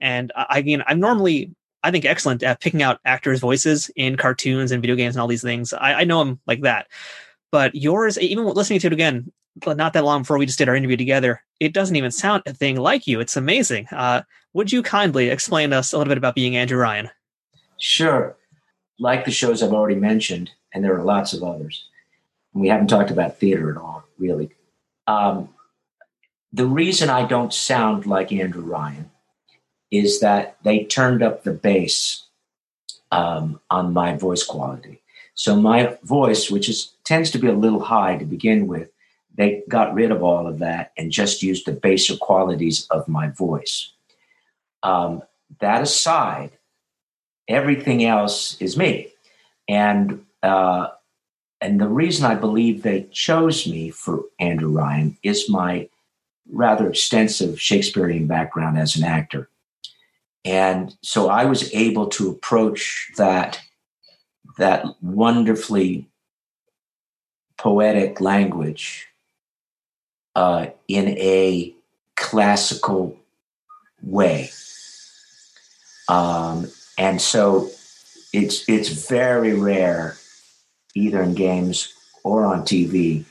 [0.00, 4.72] And I, mean, I'm normally I think excellent at picking out actors' voices in cartoons
[4.72, 5.72] and video games and all these things.
[5.72, 6.88] I, I know him like that.
[7.52, 9.32] But yours, even listening to it again,
[9.64, 12.52] not that long before we just did our interview together, it doesn't even sound a
[12.52, 13.20] thing like you.
[13.20, 13.86] It's amazing.
[13.92, 14.22] Uh,
[14.56, 17.10] would you kindly explain us a little bit about being Andrew Ryan?
[17.78, 18.34] Sure.
[18.98, 21.84] Like the shows I've already mentioned, and there are lots of others.
[22.54, 24.48] We haven't talked about theater at all, really.
[25.06, 25.50] Um,
[26.54, 29.10] the reason I don't sound like Andrew Ryan
[29.90, 32.24] is that they turned up the bass
[33.12, 35.02] um, on my voice quality.
[35.34, 38.90] So my voice, which is tends to be a little high to begin with,
[39.34, 43.28] they got rid of all of that and just used the baser qualities of my
[43.28, 43.92] voice.
[44.82, 45.22] Um,
[45.60, 46.50] that aside,
[47.48, 49.12] everything else is me,
[49.68, 50.88] and uh,
[51.60, 55.88] and the reason I believe they chose me for Andrew Ryan is my
[56.52, 59.48] rather extensive Shakespearean background as an actor.
[60.44, 63.60] And so I was able to approach that
[64.58, 66.06] that wonderfully
[67.58, 69.08] poetic language
[70.34, 71.74] uh, in a
[72.14, 73.18] classical
[74.02, 74.50] way.
[76.08, 77.70] Um, and so
[78.32, 80.16] it's it's very rare,
[80.94, 81.92] either in games
[82.24, 83.24] or on TV,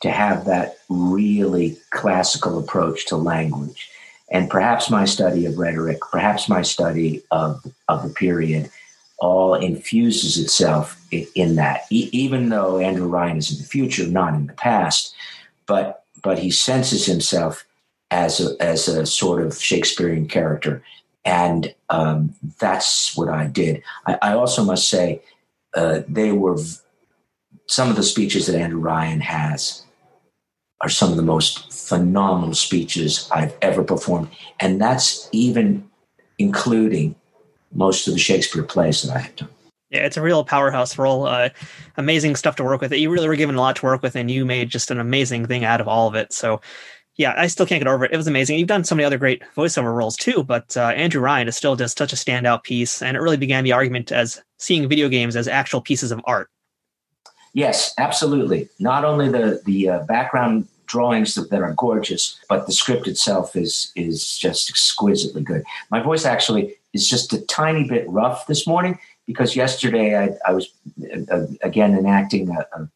[0.00, 3.90] to have that really classical approach to language
[4.30, 8.70] and perhaps my study of rhetoric, perhaps my study of, of the period,
[9.18, 11.82] all infuses itself in that.
[11.90, 15.14] E- even though Andrew Ryan is in the future, not in the past,
[15.66, 17.64] but but he senses himself
[18.10, 20.82] as a as a sort of Shakespearean character,
[21.28, 23.82] and um, that's what I did.
[24.06, 25.20] I, I also must say
[25.74, 26.76] uh, they were v-
[27.66, 29.84] some of the speeches that Andrew Ryan has
[30.80, 34.30] are some of the most phenomenal speeches I've ever performed.
[34.58, 35.86] And that's even
[36.38, 37.14] including
[37.72, 39.50] most of the Shakespeare plays that I have done.
[39.90, 41.26] Yeah, it's a real powerhouse role.
[41.26, 41.50] Uh,
[41.98, 42.92] amazing stuff to work with.
[42.92, 45.46] You really were given a lot to work with, and you made just an amazing
[45.46, 46.32] thing out of all of it.
[46.32, 46.62] So,
[47.18, 48.12] yeah, I still can't get over it.
[48.12, 48.58] It was amazing.
[48.58, 51.74] You've done so many other great voiceover roles too, but uh, Andrew Ryan is still
[51.74, 55.34] just such a standout piece, and it really began the argument as seeing video games
[55.34, 56.48] as actual pieces of art.
[57.54, 58.68] Yes, absolutely.
[58.78, 63.90] Not only the the uh, background drawings that, are gorgeous, but the script itself is
[63.96, 65.64] is just exquisitely good.
[65.90, 68.96] My voice actually is just a tiny bit rough this morning
[69.26, 70.72] because yesterday I, I was
[71.32, 72.88] uh, again enacting a, a,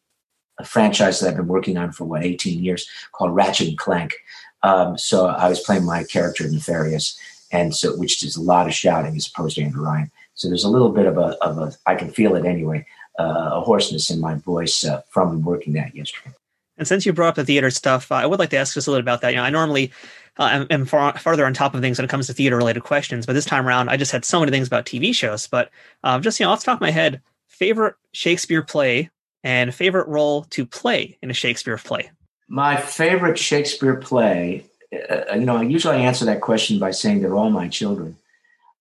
[0.62, 4.14] a, franchise that I've been working on for what 18 years called Ratchet and Clank.
[4.62, 7.18] Um, so I was playing my character Nefarious,
[7.50, 10.10] and so which is a lot of shouting as opposed to Andrew Ryan.
[10.34, 12.86] So there's a little bit of a, of a I can feel it anyway,
[13.18, 16.34] uh, a hoarseness in my voice uh, from working that yesterday.
[16.78, 18.86] And since you brought up the theater stuff, uh, I would like to ask just
[18.86, 19.30] a little about that.
[19.30, 19.92] You know, I normally
[20.38, 23.26] uh, am, far, farther on top of things when it comes to theater related questions,
[23.26, 25.46] but this time around, I just had so many things about TV shows.
[25.46, 25.70] But
[26.02, 29.10] um, just you know, off the top of my head, favorite Shakespeare play
[29.44, 32.10] and favorite role to play in a Shakespeare play.
[32.48, 34.64] My favorite Shakespeare play,
[35.10, 38.16] uh, you know, I usually answer that question by saying they're all my children.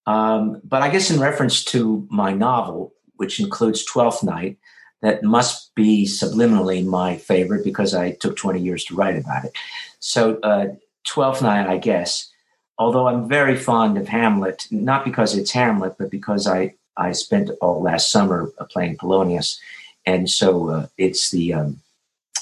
[0.05, 4.57] Um, but I guess in reference to my novel, which includes Twelfth Night,
[5.01, 9.53] that must be subliminally my favorite because I took 20 years to write about it.
[9.99, 10.68] So, uh,
[11.07, 12.32] 12th Night, I guess,
[12.78, 17.49] although I'm very fond of Hamlet, not because it's Hamlet, but because I, I spent
[17.62, 19.59] all last summer playing Polonius.
[20.06, 21.80] And so uh, it's the um,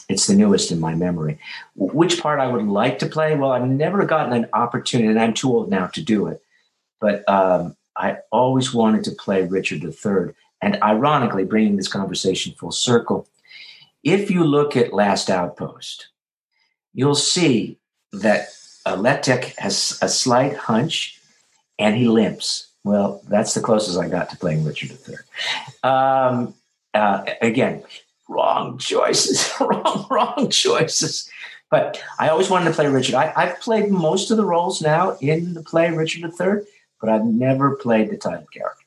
[0.08, 1.40] it's the newest in my memory.
[1.76, 3.36] Which part I would like to play?
[3.36, 6.42] Well, I've never gotten an opportunity, and I'm too old now to do it.
[7.00, 10.34] But um, I always wanted to play Richard III.
[10.62, 13.28] And ironically, bringing this conversation full circle,
[14.04, 16.08] if you look at Last Outpost,
[16.94, 17.78] you'll see
[18.12, 18.50] that
[18.86, 21.20] uh, Letek has a slight hunch
[21.78, 22.68] and he limps.
[22.84, 25.16] Well, that's the closest I got to playing Richard III.
[25.84, 26.54] Um,
[26.94, 27.84] uh, again,
[28.28, 31.30] wrong choices, wrong, wrong choices.
[31.72, 33.16] But I always wanted to play Richard.
[33.16, 36.66] I, have played most of the roles now in the play Richard III,
[37.00, 38.86] but I've never played the title character.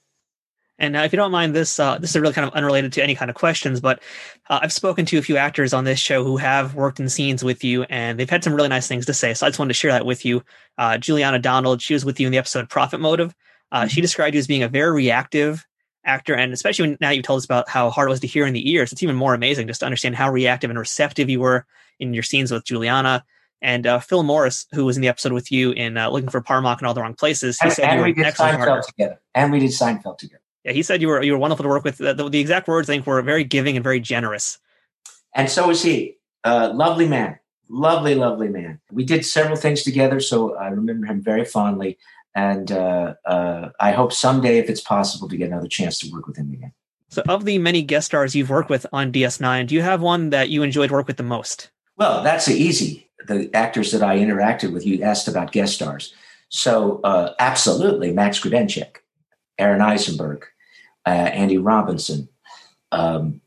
[0.79, 3.03] And uh, if you don't mind, this uh, this is really kind of unrelated to
[3.03, 4.03] any kind of questions, but
[4.51, 7.45] uh, I've spoken to a few actors on this show who have worked in scenes
[7.45, 9.33] with you, and they've had some really nice things to say.
[9.33, 10.43] So I just wanted to share that with you.
[10.79, 13.33] Uh, Juliana Donald, she was with you in the episode Profit Motive.
[13.71, 14.03] Uh, she mm-hmm.
[14.03, 15.65] described you as being a very reactive
[16.05, 18.47] actor, and especially when now you've told us about how hard it was to hear
[18.47, 21.41] in the ears, it's even more amazing just to understand how reactive and receptive you
[21.41, 21.67] were
[21.99, 23.25] in your scenes with Juliana.
[23.61, 26.81] And uh, Phil Morris, who was in the episode with you in Looking for par'Mach
[26.81, 29.21] in All the Wrong Places, he and, said and you were an excellent Seinfeld together.
[29.35, 30.43] And we did Seinfeld together.
[30.65, 31.99] Yeah, he said you were you were wonderful to work with.
[31.99, 34.59] The, the exact words I think were very giving and very generous.
[35.35, 36.17] And so was he.
[36.45, 37.39] Uh, lovely man,
[37.69, 38.81] lovely, lovely man.
[38.91, 41.99] We did several things together, so I remember him very fondly.
[42.35, 46.26] And uh, uh, I hope someday, if it's possible, to get another chance to work
[46.26, 46.72] with him again.
[47.11, 50.30] So, of the many guest stars you've worked with on DS9, do you have one
[50.30, 51.70] that you enjoyed work with the most?
[51.97, 53.11] Well, that's easy.
[53.26, 56.14] The actors that I interacted with, you asked about guest stars.
[56.49, 58.97] So, uh, absolutely, Max Grodenchik,
[59.59, 60.47] Aron Eisenberg,
[61.07, 62.28] uh, Andy Robinson,
[62.93, 63.41] um,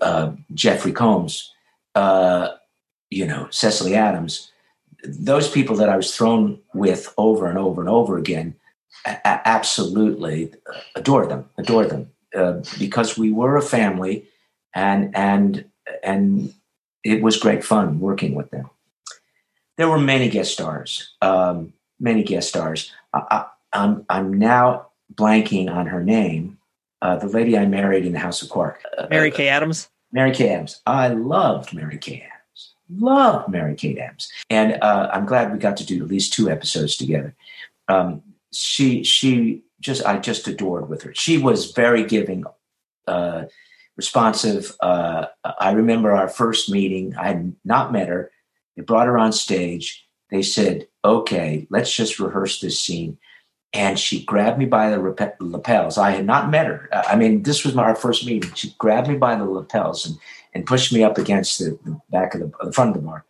[0.00, 1.52] uh, Jeffrey Combs,
[1.94, 2.50] uh,
[3.10, 4.51] you know, Cecily Adams,
[5.04, 8.54] those people that I was thrown with over and over and over again,
[9.06, 10.52] a- absolutely
[10.94, 14.28] adore them, adore them, uh, because we were a family,
[14.74, 15.64] and and
[16.02, 16.54] and
[17.04, 18.70] it was great fun working with them.
[19.76, 22.92] There were many guest stars, um, many guest stars.
[23.12, 26.58] I, I'm I'm now blanking on her name,
[27.00, 28.82] uh, the lady I married in the House of Quark.
[28.96, 29.88] Uh, Mary Kay Adams?
[30.12, 30.80] Mary Kay Adams.
[30.86, 32.26] I loved Mary Kay
[32.90, 34.30] Loved Mary Kay Adams.
[34.50, 37.34] And uh, I'm glad we got to do at least two episodes together.
[37.88, 38.22] Um,
[38.52, 41.14] she, she just, I just adored with her.
[41.14, 42.44] She was very giving,
[43.06, 43.44] uh,
[43.96, 44.72] responsive.
[44.80, 45.26] Uh,
[45.58, 47.14] I remember our first meeting.
[47.16, 48.30] I had not met her.
[48.76, 50.06] They brought her on stage.
[50.30, 53.18] They said, okay, let's just rehearse this scene
[53.72, 54.98] and she grabbed me by the
[55.40, 55.96] lapels.
[55.98, 56.88] I had not met her.
[56.92, 58.52] I mean, this was my, our first meeting.
[58.54, 60.16] She grabbed me by the lapels and,
[60.54, 63.24] and pushed me up against the, the back of the, the, front of the bar.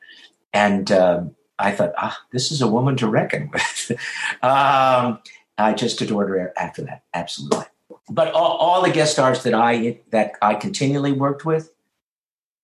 [0.53, 3.91] And um, I thought, ah, this is a woman to reckon with.
[4.43, 5.21] um,
[5.59, 7.67] I just adored her after that, absolutely.
[8.09, 11.73] But all, all the guest stars that I that I continually worked with,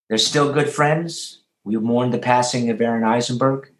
[0.09, 1.42] they're still good friends.
[1.64, 3.70] We mourned the passing of Aron Eisenberg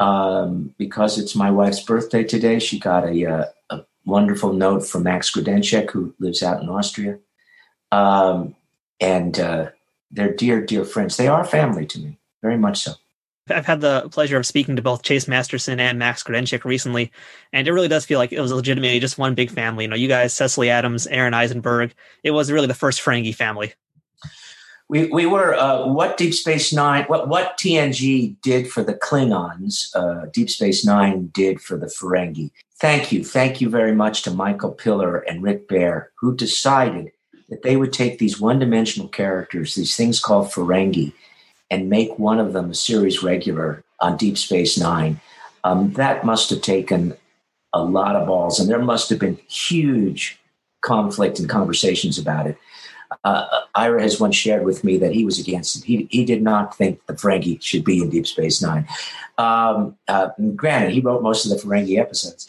[0.00, 2.58] um, because it's my wife's birthday today.
[2.58, 7.18] She got a, uh, a wonderful note from Max Grodenchik, who lives out in Austria.
[7.92, 8.56] Um,
[9.00, 9.70] and uh,
[10.14, 11.16] they're dear, dear friends.
[11.16, 12.92] They are family to me, very much so.
[13.50, 17.12] I've had the pleasure of speaking to both Chase Masterson and Max Grodenchik recently,
[17.52, 19.84] and it really does feel like it was legitimately just one big family.
[19.84, 21.92] You know, you guys, Cecily Adams, Aron Eisenberg,
[22.22, 23.74] it was really the first Ferengi family.
[24.88, 29.94] We, we were uh, what Deep Space Nine, what what TNG did for the Klingons,
[29.94, 32.50] uh, Deep Space Nine did for the Ferengi.
[32.80, 37.12] Thank you, thank you very much to Michael Piller and Rick Behr, who decided
[37.48, 41.12] that they would take these one-dimensional characters, these things called Ferengi,
[41.70, 45.20] and make one of them a series regular on Deep Space Nine.
[45.64, 47.16] Um, that must have taken
[47.72, 50.38] a lot of balls, and there must have been huge
[50.82, 52.56] conflict and conversations about it.
[53.22, 55.84] Uh, Ira has once shared with me that he was against it.
[55.84, 58.86] He, he did not think the Ferengi should be in Deep Space Nine.
[59.38, 62.46] Um, uh, granted, he wrote most of the Ferengi episodes,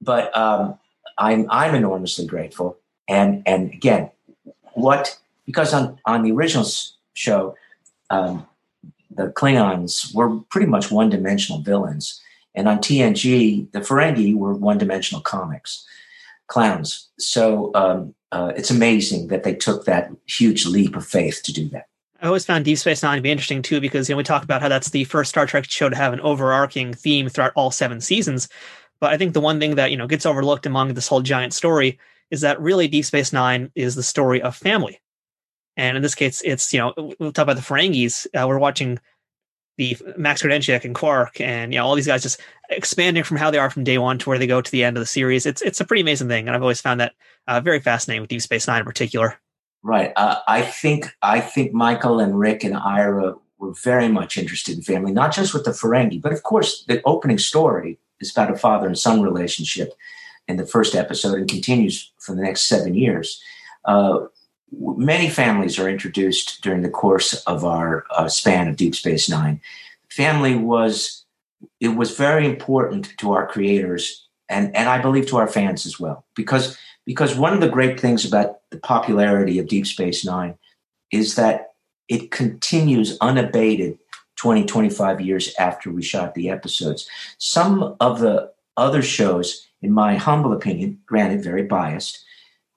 [0.00, 0.78] but um,
[1.18, 2.78] I'm I'm enormously grateful.
[3.08, 4.10] And and again,
[4.76, 6.66] what because on on the original
[7.14, 7.56] show,
[8.10, 8.46] um,
[9.10, 12.20] the Klingons were pretty much one dimensional villains.
[12.54, 15.84] And on TNG, the Ferengi were one dimensional comics,
[16.46, 17.08] clowns.
[17.18, 21.68] So um, uh, it's amazing that they took that huge leap of faith to do
[21.70, 21.86] that.
[22.22, 24.42] I always found Deep Space Nine to be interesting too, because you know we talk
[24.42, 27.70] about how that's the first Star Trek show to have an overarching theme throughout all
[27.70, 28.48] seven seasons.
[29.00, 31.52] But I think the one thing that you know gets overlooked among this whole giant
[31.52, 31.98] story
[32.30, 35.00] is that really Deep Space Nine is the story of family.
[35.76, 38.26] And in this case, it's you know we'll talk about the Ferengis.
[38.34, 38.98] Uh, we're watching
[39.76, 43.50] the Max Grodénchik and Quark, and you know all these guys just expanding from how
[43.50, 45.44] they are from day one to where they go to the end of the series.
[45.44, 47.12] It's it's a pretty amazing thing, and I've always found that
[47.46, 49.38] uh, very fascinating with Deep Space Nine in particular.
[49.82, 50.12] Right.
[50.16, 54.82] Uh, I think I think Michael and Rick and Ira were very much interested in
[54.82, 58.56] family, not just with the Ferengi, but of course the opening story is about a
[58.56, 59.92] father and son relationship
[60.48, 63.40] in the first episode and continues for the next seven years.
[63.84, 64.26] Uh,
[64.72, 69.60] many families are introduced during the course of our uh, span of Deep Space Nine.
[70.08, 71.24] Family was
[71.80, 75.98] it was very important to our creators and and I believe to our fans as
[75.98, 80.56] well because because one of the great things about the popularity of Deep Space Nine
[81.12, 81.74] is that
[82.08, 83.98] it continues unabated
[84.36, 90.16] 20 25 years after we shot the episodes some of the other shows in my
[90.16, 92.24] humble opinion granted very biased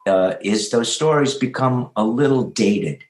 [0.06, 3.04] uh, is those stories become a little dated.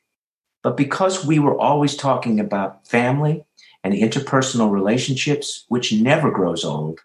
[0.63, 3.43] But because we were always talking about family
[3.83, 7.01] and interpersonal relationships, which never grows old,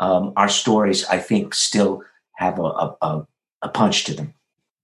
[0.00, 2.02] um, our stories, I think, still
[2.36, 3.26] have a, a,
[3.62, 4.34] a punch to them.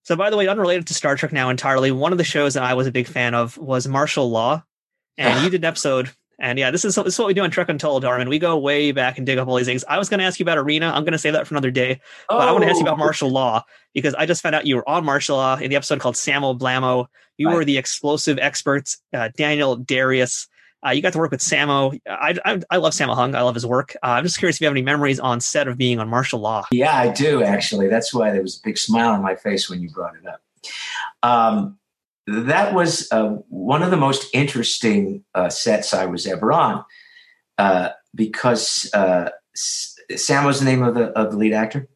[0.02, 2.62] So, by the way, unrelated to Star Trek now entirely, one of the shows that
[2.62, 4.64] I was a big fan of was Martial Law.
[5.18, 7.50] And you did an episode and yeah, this is, this is what we do on
[7.50, 8.28] Trek Untold, Darwin.
[8.28, 9.84] We go way back and dig up all these things.
[9.88, 10.88] I was going to ask you about Arena.
[10.88, 12.00] I'm going to save that for another day.
[12.28, 12.98] But I want to ask you about oh.
[12.98, 13.62] martial law
[13.92, 16.58] because I just found out you were on martial law in the episode called Samo
[16.58, 17.06] Blamo.
[17.36, 17.56] You right.
[17.56, 20.48] were the explosive experts, uh, Daniel Darius.
[20.86, 21.98] Uh, you got to work with Sammo.
[22.06, 23.34] I, I, I, love Sammo Hung.
[23.34, 23.96] I love his work.
[24.02, 26.40] Uh, I'm just curious if you have any memories on set of being on martial
[26.40, 26.66] law.
[26.70, 27.88] Yeah, I do actually.
[27.88, 30.42] That's why there was a big smile on my face when you brought it up.
[31.22, 31.78] Um,
[32.26, 36.84] that was uh, one of the most interesting uh, sets I was ever on
[37.58, 41.88] uh, because uh, Sam was the name of the, of the lead actor.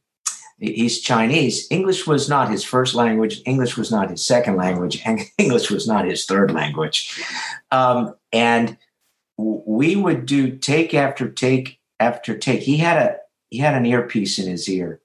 [0.61, 1.69] He's Chinese.
[1.71, 3.41] English was not his first language.
[3.47, 7.23] English was not his second language, and English was not his third language.
[7.71, 8.77] Um, and
[9.37, 12.61] we would do take after take after take.
[12.61, 13.17] He had a
[13.51, 15.01] he had an earpiece in his ear,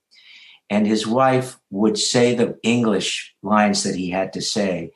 [0.71, 4.91] and his wife would say the English lines that he had to say,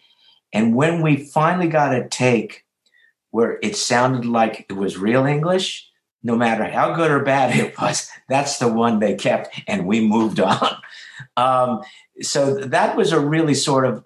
[0.54, 2.66] and when we finally got a take
[3.32, 5.90] where it sounded like it was real English,
[6.24, 10.02] no matter how good or bad it was, that's the one they kept, and we
[10.02, 10.78] moved on.
[11.36, 11.82] Um,
[12.22, 14.04] so that was a really sort of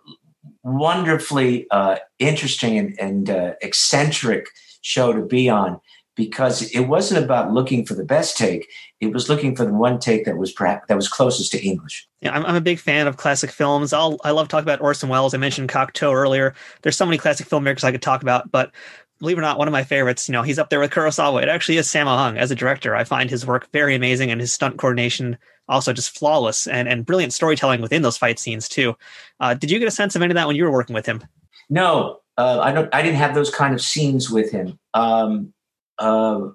[0.64, 4.48] wonderfully uh, interesting and, and uh, eccentric
[4.80, 5.82] show to be on
[6.16, 8.70] because it wasn't about looking for the best take;
[9.02, 12.08] it was looking for the one take that was perhaps that was closest to English.
[12.22, 13.92] Yeah, I'm, I'm a big fan of classic films.
[13.92, 15.34] I'll I love talking about Orson Welles.
[15.34, 16.54] I mentioned Cocteau earlier.
[16.84, 18.72] There's so many classic filmmakers I could talk about, but
[19.20, 21.44] believe it or not, one of my favorites, you know, he's up there with Kurosawa.
[21.44, 22.96] It actually is Sammo Hung as a director.
[22.96, 25.38] I find his work very amazing and his stunt coordination
[25.68, 28.96] also just flawless and, and brilliant storytelling within those fight scenes too.
[29.40, 31.06] Uh, did you get a sense of any of that when you were working with
[31.06, 31.24] him?
[31.70, 32.94] No, uh, I don't.
[32.94, 34.78] I didn't have those kind of scenes with him.
[34.94, 35.54] Um,
[36.00, 36.50] uh,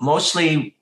[0.00, 0.73] mostly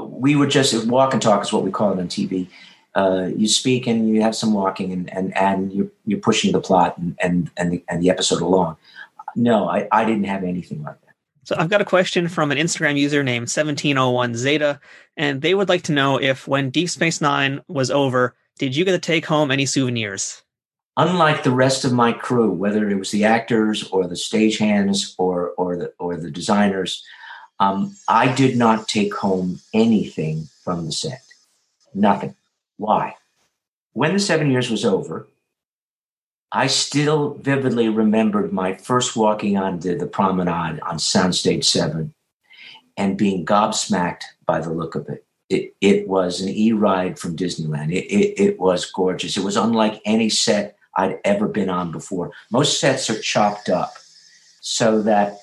[0.00, 2.48] we would just walk and talk is what we call it on TV.
[2.94, 6.60] Uh, you speak and you have some walking and and, and you're, you're pushing the
[6.60, 8.76] plot and and and the, and the episode along.
[9.36, 11.14] No, I, I didn't have anything like that.
[11.44, 14.80] So I've got a question from an Instagram user named 1701 Zeta,
[15.16, 18.84] and they would like to know if when Deep Space Nine was over, did you
[18.84, 20.42] get to take home any souvenirs?
[20.96, 25.50] Unlike the rest of my crew, whether it was the actors or the stagehands or
[25.58, 27.04] or the or or the designers.
[27.60, 31.22] Um, I did not take home anything from the set.
[31.94, 32.34] Nothing.
[32.76, 33.14] Why?
[33.92, 35.28] When the seven years was over,
[36.50, 42.14] I still vividly remembered my first walking onto the promenade on Soundstage 7
[42.96, 45.24] and being gobsmacked by the look of it.
[45.48, 47.92] It, it was an e ride from Disneyland.
[47.92, 49.36] It, it, it was gorgeous.
[49.36, 52.30] It was unlike any set I'd ever been on before.
[52.50, 53.94] Most sets are chopped up
[54.60, 55.38] so that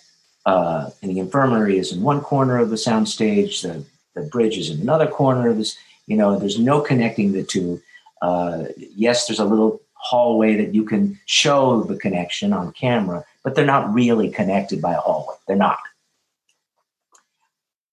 [0.45, 3.83] uh, and the infirmary is in one corner of the soundstage, the,
[4.15, 5.77] the bridge is in another corner of this.
[6.07, 7.81] You know, there's no connecting the two.
[8.21, 13.55] Uh, yes, there's a little hallway that you can show the connection on camera, but
[13.55, 15.35] they're not really connected by a hallway.
[15.47, 15.79] They're not.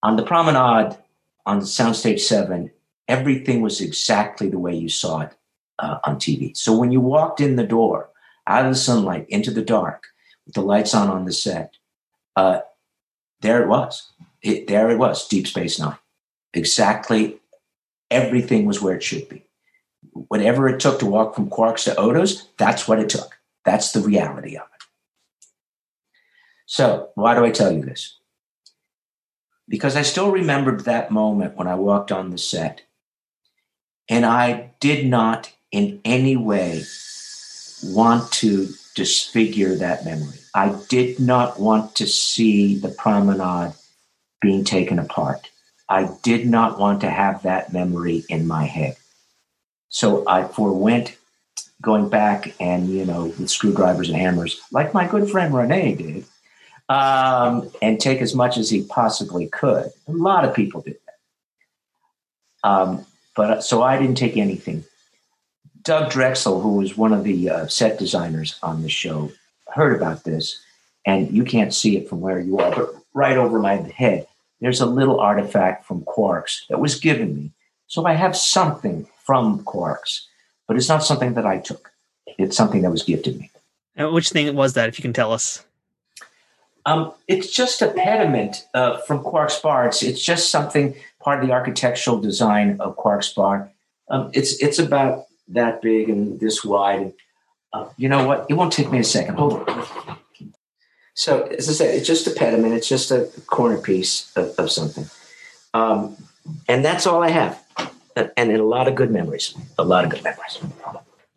[0.01, 0.97] On the promenade
[1.45, 2.71] on Soundstage 7,
[3.07, 5.31] everything was exactly the way you saw it
[5.77, 6.55] uh, on TV.
[6.57, 8.09] So when you walked in the door,
[8.47, 10.05] out of the sunlight, into the dark,
[10.45, 11.73] with the lights on on the set,
[12.35, 12.61] uh,
[13.41, 14.11] there it was.
[14.41, 15.97] It, there it was, Deep Space Nine.
[16.53, 17.39] Exactly
[18.11, 19.45] everything was where it should be.
[20.11, 23.37] Whatever it took to walk from Quarks to Odos, that's what it took.
[23.65, 24.85] That's the reality of it.
[26.65, 28.17] So, why do I tell you this?
[29.67, 32.83] Because I still remembered that moment when I walked on the set,
[34.07, 36.83] and I did not in any way
[37.83, 40.38] want to disfigure that memory.
[40.53, 43.73] I did not want to see the promenade
[44.41, 45.49] being taken apart.
[45.87, 48.95] I did not want to have that memory in my head.
[49.89, 51.15] So I forewent
[51.81, 56.25] going back and, you know, with screwdrivers and hammers, like my good friend Rene did,
[56.89, 59.91] um, and take as much as he possibly could.
[60.07, 62.69] A lot of people did that.
[62.69, 64.83] Um, but so I didn't take anything.
[65.83, 69.31] Doug Drexler, who was one of the uh, set designers on the show,
[69.79, 70.61] heard about this,
[71.05, 74.27] and you can't see it from where you are, but right over my head,
[74.61, 77.51] there's a little artifact from Quarks that was given me.
[77.87, 80.25] So I have something from Quarks,
[80.67, 81.91] but it's not something that I took.
[82.37, 83.49] It's something that was gifted me.
[83.95, 85.65] And which thing was that, if you can tell us?
[86.85, 89.87] Um, it's just a pediment uh, from Quarks Bar.
[89.87, 93.71] It's, it's just something part of the architectural design of Quarks Bar.
[94.09, 97.13] Um, it's it's about that big and this wide.
[97.71, 98.47] Uh, you know what?
[98.49, 99.35] It won't take me a second.
[99.35, 100.17] Hold on.
[101.13, 102.73] So, as I said, it's just a pediment.
[102.73, 105.05] It's just a corner piece of, of something.
[105.73, 106.15] Um,
[106.67, 107.63] and that's all I have.
[108.37, 109.53] And a lot of good memories.
[109.77, 110.59] A lot of good memories.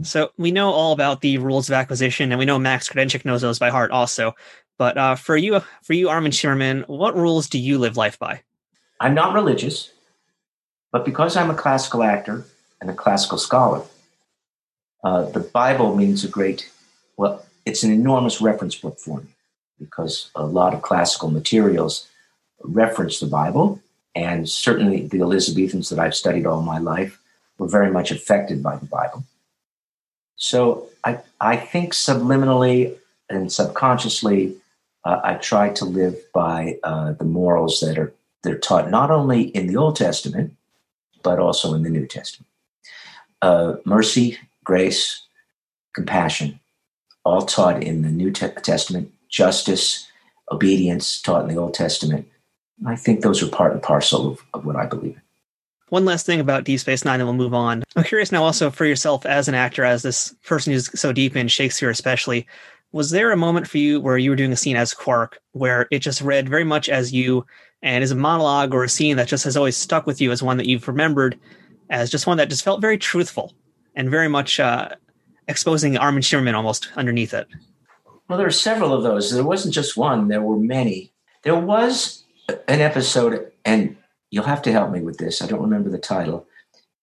[0.03, 3.43] So we know all about the rules of acquisition, and we know Max Grodénchik knows
[3.43, 4.35] those by heart also.
[4.78, 8.41] But uh, for you, for you, Armin Shimerman, what rules do you live life by?
[9.01, 9.91] I'm not religious,
[10.91, 12.45] but because I'm a classical actor
[12.80, 13.83] and a classical scholar,
[15.05, 16.70] uh, the Bible means a great,
[17.16, 19.28] well, it's an enormous reference book for me
[19.78, 22.09] because a lot of classical materials
[22.62, 23.80] reference the Bible.
[24.14, 27.18] And certainly the Elizabethans that I've studied all my life
[27.59, 29.24] were very much affected by the Bible.
[30.36, 32.96] So I, I think subliminally
[33.30, 34.57] and subconsciously,
[35.05, 39.11] uh, I try to live by uh, the morals that are that are taught not
[39.11, 40.57] only in the Old Testament,
[41.22, 42.48] but also in the New Testament.
[43.40, 45.23] Uh, mercy, grace,
[45.95, 46.61] compassion,
[47.25, 50.09] all taught in the New Testament, justice,
[50.51, 52.27] obedience, taught in the Old Testament.
[52.87, 55.23] I think those are part and parcel of, of what I believe in.
[55.89, 57.85] One last thing about Deep Space Nine, and we'll move on.
[57.97, 61.37] I'm curious now also for yourself as an actor, as this person who's so deep
[61.37, 62.47] in Shakespeare, especially.
[62.93, 65.89] Was there a moment for you where you were doing a scene as Quark where
[65.91, 67.47] it just read very much as you
[67.83, 70.43] and is a monologue or a scene that just has always stuck with you as
[70.43, 71.39] one that you've remembered
[71.91, 73.53] as just one that just felt very truthful
[73.95, 74.91] and very much uh,
[75.49, 77.49] exposing Armin Shimerman almost underneath it.
[78.29, 79.33] Well, there are several of those.
[79.33, 81.13] There wasn't just one, there were many.
[81.43, 82.25] There was
[82.69, 83.97] an episode, and
[84.31, 85.43] you'll have to help me with this.
[85.43, 86.47] I don't remember the title.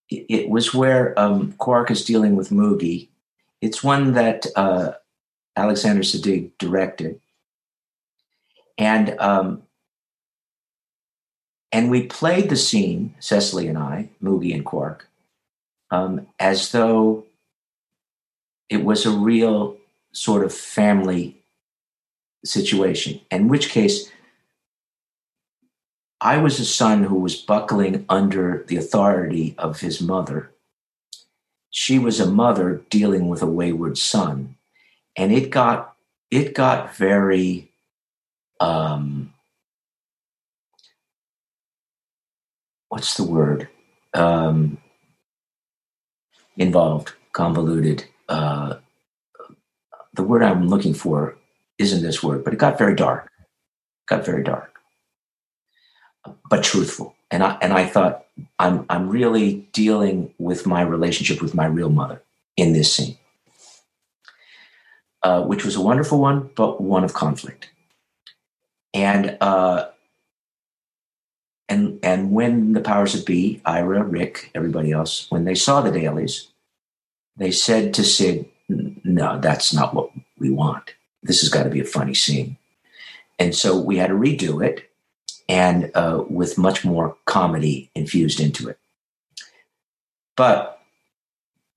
[0.10, 3.10] It, was where um, Quark is dealing with Moogie.
[3.62, 4.94] It's one that uh,
[5.56, 7.22] Alexander Siddig directed.
[8.80, 9.64] And um,
[11.72, 15.09] and we played the scene, Cecily and I, Moogie and Quark,
[15.92, 17.26] um, as though
[18.70, 19.78] it was a real
[20.12, 21.38] sort of family
[22.46, 23.20] situation.
[23.32, 24.12] In which case,
[26.22, 30.52] I was a son who was buckling under the authority of his mother.
[31.70, 34.56] She was a mother dealing with a wayward son,
[35.16, 35.96] and it got
[36.30, 37.72] it got very
[38.60, 39.34] um,
[42.90, 43.70] what's the word
[44.14, 44.78] um,
[46.60, 48.06] involved, convoluted.
[48.30, 48.76] Uh,
[50.14, 51.38] the word I'm looking for
[51.80, 53.32] isn't this word, but it got very dark.
[54.08, 54.80] got very dark,
[56.50, 57.16] but truthful.
[57.32, 58.26] And I and I thought
[58.60, 62.24] I'm I'm really dealing with my relationship with my real mother
[62.58, 63.18] in this scene,
[65.24, 67.72] uh, which was a wonderful one, but one of conflict.
[68.94, 69.90] And uh,
[71.70, 75.92] and and when the powers that be, Ira, Rick, everybody else, when they saw the
[75.92, 76.48] dailies,
[77.38, 80.10] they said to Sid, "No, that's not what
[80.40, 80.96] we want.
[81.22, 82.58] This has got to be a funny scene."
[83.38, 84.90] And so we had to redo it,
[85.48, 88.80] and uh, with much more comedy infused into it.
[90.36, 90.82] But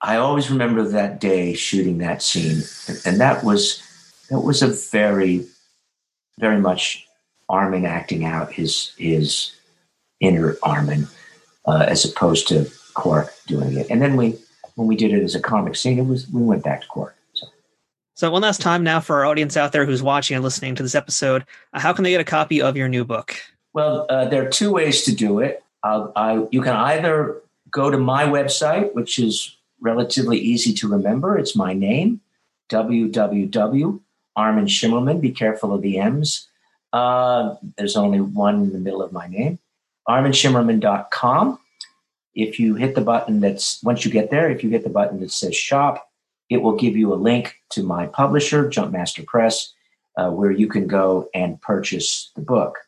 [0.00, 2.62] I always remember that day shooting that scene,
[3.04, 3.82] and that was
[4.30, 5.46] that was a very,
[6.40, 7.06] very much
[7.50, 9.52] Armin acting out his his
[10.22, 11.06] inner Armin,
[11.66, 13.86] uh, as opposed to Quark doing it.
[13.90, 14.38] And then we,
[14.76, 17.14] when we did it as a comic scene, it was we went back to Quark.
[17.34, 17.46] So,
[18.14, 20.82] so one last time now for our audience out there who's watching and listening to
[20.82, 23.36] this episode, uh, how can they get a copy of your new book?
[23.74, 25.62] Well, uh, there are two ways to do it.
[25.84, 27.40] I, you can either
[27.70, 31.36] go to my website, which is relatively easy to remember.
[31.36, 32.20] It's my name,
[32.70, 34.00] www.
[34.36, 35.20] Armin Shimerman.
[35.20, 36.48] Be careful of the M's.
[36.92, 39.58] Uh, there's only one in the middle of my name
[40.08, 41.58] arminshimerman.com.
[42.34, 45.20] If you hit the button that's, once you get there, if you hit the button
[45.20, 46.08] that says shop,
[46.48, 49.72] it will give you a link to my publisher, Jumpmaster Press,
[50.16, 52.78] uh, where you can go and purchase the book.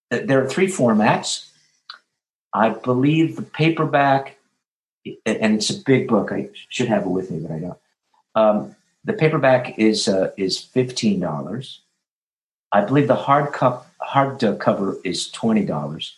[0.10, 1.50] that there are three formats.
[2.54, 4.38] I believe the paperback,
[5.26, 6.32] and it's a big book.
[6.32, 7.78] I should have it with me, but I don't.
[8.36, 11.82] Um, the paperback is uh, is fifteen dollars.
[12.72, 16.16] I believe the hard cup hard cover is twenty dollars.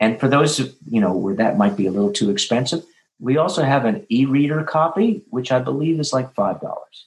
[0.00, 2.84] And for those you know where that might be a little too expensive,
[3.18, 7.06] we also have an e-reader copy, which I believe is like five dollars.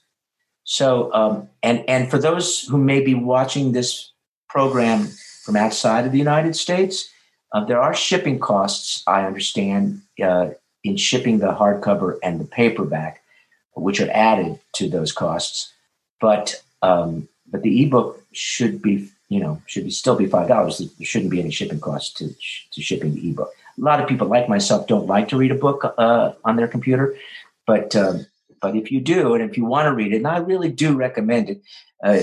[0.72, 4.14] So, um, and and for those who may be watching this
[4.48, 5.10] program
[5.44, 7.10] from outside of the United States,
[7.52, 9.04] uh, there are shipping costs.
[9.06, 10.52] I understand uh,
[10.86, 13.22] in shipping the hardcover and the paperback,
[13.74, 15.74] which are added to those costs.
[16.22, 20.78] But um, but the ebook should be you know should be still be five dollars.
[20.78, 22.34] There shouldn't be any shipping costs to
[22.72, 23.52] to shipping the ebook.
[23.78, 26.70] A lot of people like myself don't like to read a book uh, on their
[26.70, 27.18] computer,
[27.68, 28.26] but um,
[28.62, 30.96] but if you do, and if you want to read it, and I really do
[30.96, 31.62] recommend it,
[32.04, 32.20] uh,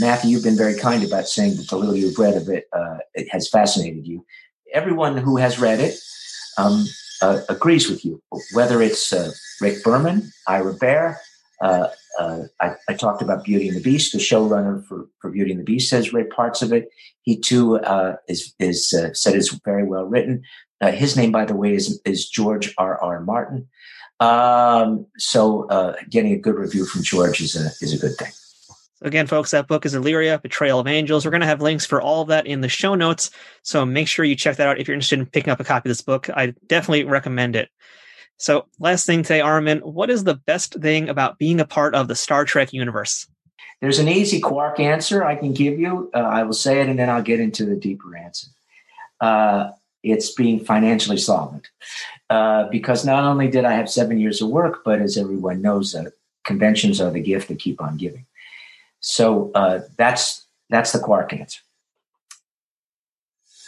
[0.00, 2.98] Matthew, you've been very kind about saying that the little you've read of it, uh,
[3.14, 4.24] it has fascinated you.
[4.72, 5.98] Everyone who has read it
[6.58, 6.86] um,
[7.22, 8.22] uh, agrees with you,
[8.52, 9.30] whether it's uh,
[9.60, 11.16] Rick Berman, Ira Behr.
[11.60, 11.88] Uh,
[12.18, 14.12] uh, I, I, talked about Beauty and the Beast.
[14.12, 16.88] The showrunner for, for Beauty and the Beast has read parts of it.
[17.22, 17.76] He too
[18.28, 20.42] is, is said is very well written.
[20.82, 22.98] his name, by the way, is, is George R.
[23.02, 23.20] R.
[23.20, 23.68] Martin.
[24.20, 28.30] Um, so uh, getting a good review from George is a is a good thing.
[29.00, 31.24] So again, folks, that book is Illyria, Betrayal of Angels.
[31.24, 33.30] We're going to have links for all of that in the show notes.
[33.62, 35.88] So make sure you check that out if you're interested in picking up a copy
[35.88, 36.28] of this book.
[36.28, 37.70] I definitely recommend it.
[38.36, 42.08] So last thing today, Armin, what is the best thing about being a part of
[42.08, 43.26] the Star Trek universe?
[43.80, 46.10] There's an easy quark answer I can give you.
[46.14, 48.48] Uh, I will say it and then I'll get into the deeper answer.
[49.20, 49.70] Uh,
[50.02, 51.68] it's being financially solvent.
[52.28, 55.94] Uh, because not only did I have seven years of work, but as everyone knows,
[55.94, 56.10] uh,
[56.44, 58.26] conventions are the gift that keep on giving.
[59.00, 61.60] So uh, that's that's the quark answer.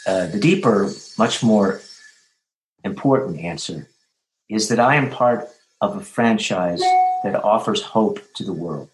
[0.05, 1.81] Uh, the deeper, much more
[2.83, 3.89] important answer
[4.49, 5.47] is that I am part
[5.81, 6.81] of a franchise
[7.23, 8.89] that offers hope to the world.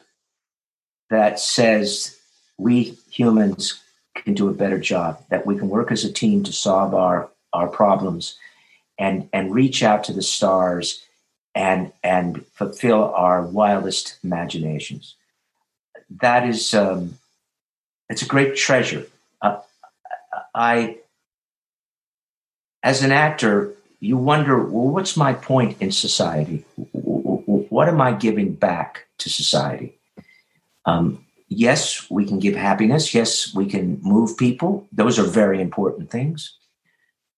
[1.09, 2.17] That says
[2.57, 3.81] we humans
[4.15, 5.23] can do a better job.
[5.29, 8.37] That we can work as a team to solve our our problems
[8.97, 11.03] and and reach out to the stars
[11.55, 15.15] and and fulfill our wildest imaginations.
[16.21, 17.17] That is um,
[18.09, 19.05] it's a great treasure.
[19.41, 19.59] Uh,
[20.53, 20.97] I,
[22.83, 26.65] as an actor, you wonder, well, what's my point in society?
[26.93, 29.97] What am I giving back to society?
[30.85, 33.13] Um, yes, we can give happiness.
[33.13, 34.87] Yes, we can move people.
[34.91, 36.55] Those are very important things.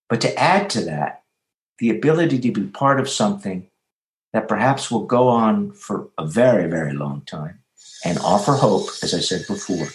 [0.10, 1.24] But to add to that,
[1.80, 3.68] the ability to be part of something
[4.34, 7.60] that perhaps will go on for a very, very long time
[8.06, 9.88] and offer hope, as I said before.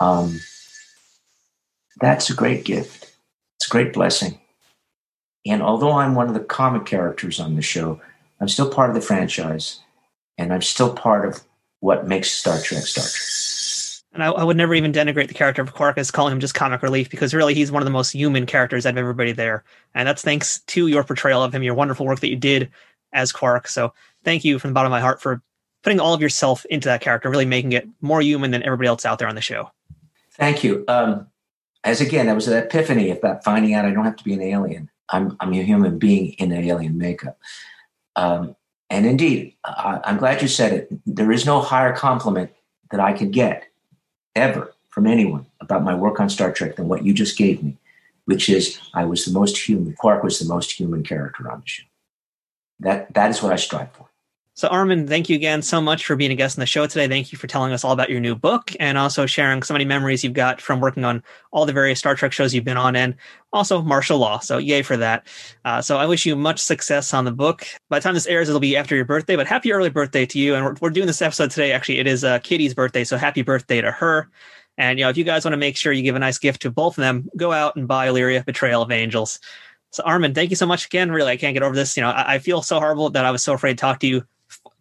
[0.00, 0.40] Um,
[2.00, 3.12] that's a great gift.
[3.56, 4.40] It's a great blessing.
[5.46, 8.00] And although I'm one of the comic characters on the show,
[8.40, 9.80] I'm still part of the franchise.
[10.36, 11.42] and I'm still part of
[11.84, 14.04] what makes Star Trek Star Trek.
[14.14, 16.54] And I, I, would never even denigrate the character of Quark as calling him just
[16.54, 19.64] comic relief because really he's one of the most human characters out of everybody there.
[19.94, 22.70] And that's thanks to your portrayal of him, your wonderful work that you did
[23.12, 23.68] as Quark.
[23.68, 23.92] So
[24.24, 25.42] thank you from the bottom of my heart for
[25.82, 29.04] putting all of yourself into that character, really making it more human than everybody else
[29.04, 29.70] out there on the show.
[30.32, 30.84] Thank you.
[30.88, 31.26] Um,
[31.82, 34.40] as again, that was an epiphany about finding out I don't have to be an
[34.40, 34.88] alien.
[35.10, 37.36] I'm, I'm a human being in an alien makeup.
[38.16, 38.56] Um,
[38.90, 40.88] and indeed, I'm glad you said it.
[41.06, 42.50] There is no higher compliment
[42.90, 43.66] that I could get
[44.36, 47.76] ever from anyone about my work on Star Trek than what you just gave me,
[48.26, 49.94] which is I was the most human.
[49.94, 51.84] Quark was the most human character on the show.
[52.80, 54.08] That that is what I strive for.
[54.56, 57.08] So, Armin, thank you again so much for being a guest on the show today.
[57.08, 59.84] Thank you for telling us all about your new book and also sharing so many
[59.84, 62.94] memories you've got from working on all the various Star Trek shows you've been on
[62.94, 63.16] and
[63.52, 64.38] also martial law.
[64.38, 65.26] So, yay for that.
[65.64, 67.66] Uh, so, I wish you much success on the book.
[67.90, 70.38] By the time this airs, it'll be after your birthday, but happy early birthday to
[70.38, 70.54] you.
[70.54, 71.72] And we're, we're doing this episode today.
[71.72, 73.02] Actually, it is uh, Kitty's birthday.
[73.02, 74.30] So, happy birthday to her.
[74.78, 76.62] And, you know, if you guys want to make sure you give a nice gift
[76.62, 79.40] to both of them, go out and buy Illyria Betrayal of Angels.
[79.90, 81.10] So, Armin, thank you so much again.
[81.10, 81.96] Really, I can't get over this.
[81.96, 84.06] You know, I, I feel so horrible that I was so afraid to talk to
[84.06, 84.24] you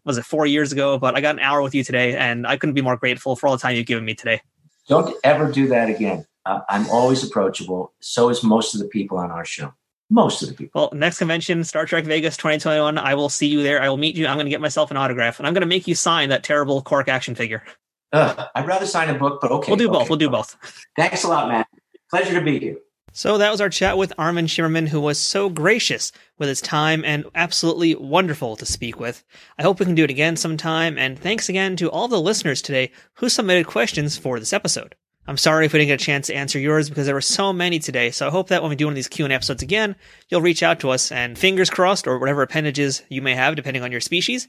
[0.05, 0.97] was it four years ago?
[0.97, 3.47] But I got an hour with you today, and I couldn't be more grateful for
[3.47, 4.41] all the time you've given me today.
[4.87, 6.25] Don't ever do that again.
[6.45, 7.93] Uh, I'm always approachable.
[8.01, 9.73] So is most of the people on our show.
[10.09, 10.81] Most of the people.
[10.81, 12.97] Well, next convention, Star Trek Vegas 2021.
[12.97, 13.81] I will see you there.
[13.81, 14.27] I will meet you.
[14.27, 16.43] I'm going to get myself an autograph, and I'm going to make you sign that
[16.43, 17.63] terrible Quark action figure.
[18.11, 19.71] Uh, I'd rather sign a book, but okay.
[19.71, 19.99] We'll do okay.
[19.99, 20.09] both.
[20.09, 20.55] We'll do both.
[20.95, 21.67] Thanks a lot, Matt.
[22.11, 22.77] Pleasure to be here.
[23.15, 27.05] So that was our chat with Armin Shimerman, who was so gracious with his time
[27.05, 29.23] and absolutely wonderful to speak with.
[29.55, 32.59] I hope we can do it again sometime, and thanks again to all the listeners
[32.59, 34.95] today who submitted questions for this episode.
[35.27, 37.53] I'm sorry if we didn't get a chance to answer yours because there were so
[37.53, 39.95] many today, so I hope that when we do one of these Q&A episodes again,
[40.29, 43.83] you'll reach out to us, and fingers crossed, or whatever appendages you may have, depending
[43.83, 44.47] on your species,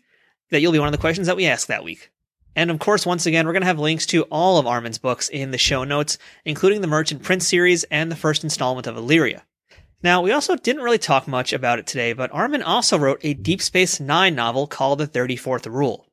[0.50, 2.10] that you'll be one of the questions that we ask that week.
[2.56, 5.28] And of course, once again, we're going to have links to all of Armin's books
[5.28, 9.44] in the show notes, including the Merchant Prince series and the first installment of Illyria.
[10.02, 13.34] Now, we also didn't really talk much about it today, but Armin also wrote a
[13.34, 16.06] Deep Space Nine novel called The 34th Rule.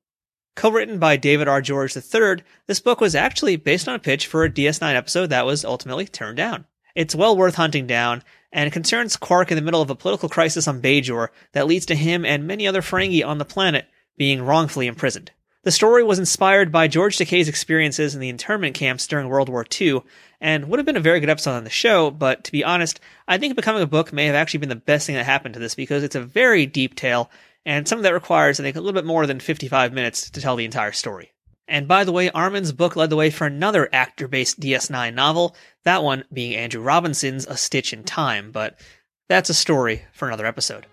[0.55, 1.61] Co-written by David R.
[1.61, 5.45] George III, this book was actually based on a pitch for a DS9 episode that
[5.45, 6.65] was ultimately turned down.
[6.95, 10.29] It's well worth hunting down, and it concerns Quark in the middle of a political
[10.29, 13.87] crisis on Bajor that leads to him and many other Ferengi on the planet
[14.17, 15.31] being wrongfully imprisoned.
[15.63, 19.63] The story was inspired by George Takei's experiences in the internment camps during World War
[19.79, 20.01] II,
[20.39, 22.99] and would have been a very good episode on the show, but to be honest,
[23.27, 25.59] I think becoming a book may have actually been the best thing that happened to
[25.59, 27.29] this because it's a very deep tale,
[27.63, 30.41] and some of that requires, I think, a little bit more than 55 minutes to
[30.41, 31.31] tell the entire story.
[31.67, 35.55] And by the way, Armin's book led the way for another actor based DS9 novel,
[35.83, 38.79] that one being Andrew Robinson's A Stitch in Time, but
[39.29, 40.87] that's a story for another episode.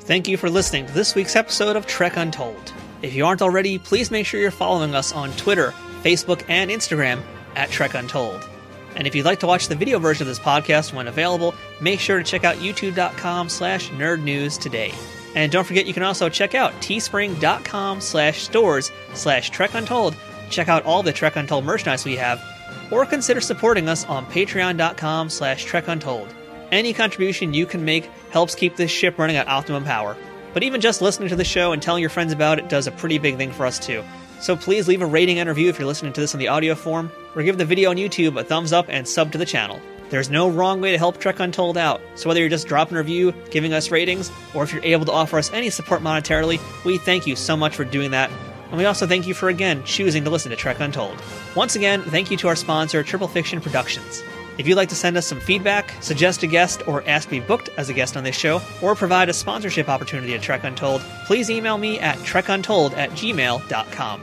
[0.00, 2.72] Thank you for listening to this week's episode of Trek Untold.
[3.02, 5.72] If you aren't already, please make sure you're following us on Twitter,
[6.02, 7.20] Facebook, and Instagram
[7.56, 8.48] at Trek Untold.
[8.96, 12.00] And if you'd like to watch the video version of this podcast when available, make
[12.00, 14.92] sure to check out youtube.com slash nerd news today.
[15.36, 20.16] And don't forget you can also check out teespring.com slash stores slash Trek Untold.
[20.50, 22.42] Check out all the Trek Untold merchandise we have,
[22.90, 26.34] or consider supporting us on patreon.com slash Trek Untold.
[26.70, 30.16] Any contribution you can make helps keep this ship running at optimum power.
[30.52, 32.92] But even just listening to the show and telling your friends about it does a
[32.92, 34.04] pretty big thing for us too.
[34.40, 36.74] So please leave a rating and review if you're listening to this in the audio
[36.74, 39.80] form, or give the video on YouTube a thumbs up and sub to the channel.
[40.10, 43.00] There's no wrong way to help Trek Untold out, so whether you're just dropping a
[43.00, 46.98] review, giving us ratings, or if you're able to offer us any support monetarily, we
[46.98, 48.30] thank you so much for doing that.
[48.70, 51.20] And we also thank you for again choosing to listen to Trek Untold.
[51.54, 54.22] Once again, thank you to our sponsor, Triple Fiction Productions.
[54.58, 57.40] If you'd like to send us some feedback, suggest a guest, or ask to be
[57.40, 61.00] booked as a guest on this show, or provide a sponsorship opportunity at Trek Untold,
[61.26, 64.20] please email me at trekuntold at gmail.com.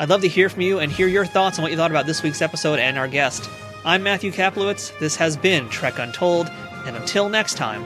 [0.00, 2.06] I'd love to hear from you and hear your thoughts on what you thought about
[2.06, 3.48] this week's episode and our guest.
[3.84, 4.98] I'm Matthew Kaplowitz.
[4.98, 6.50] This has been Trek Untold,
[6.86, 7.84] and until next time,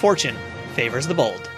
[0.00, 0.36] fortune
[0.74, 1.48] favors the bold.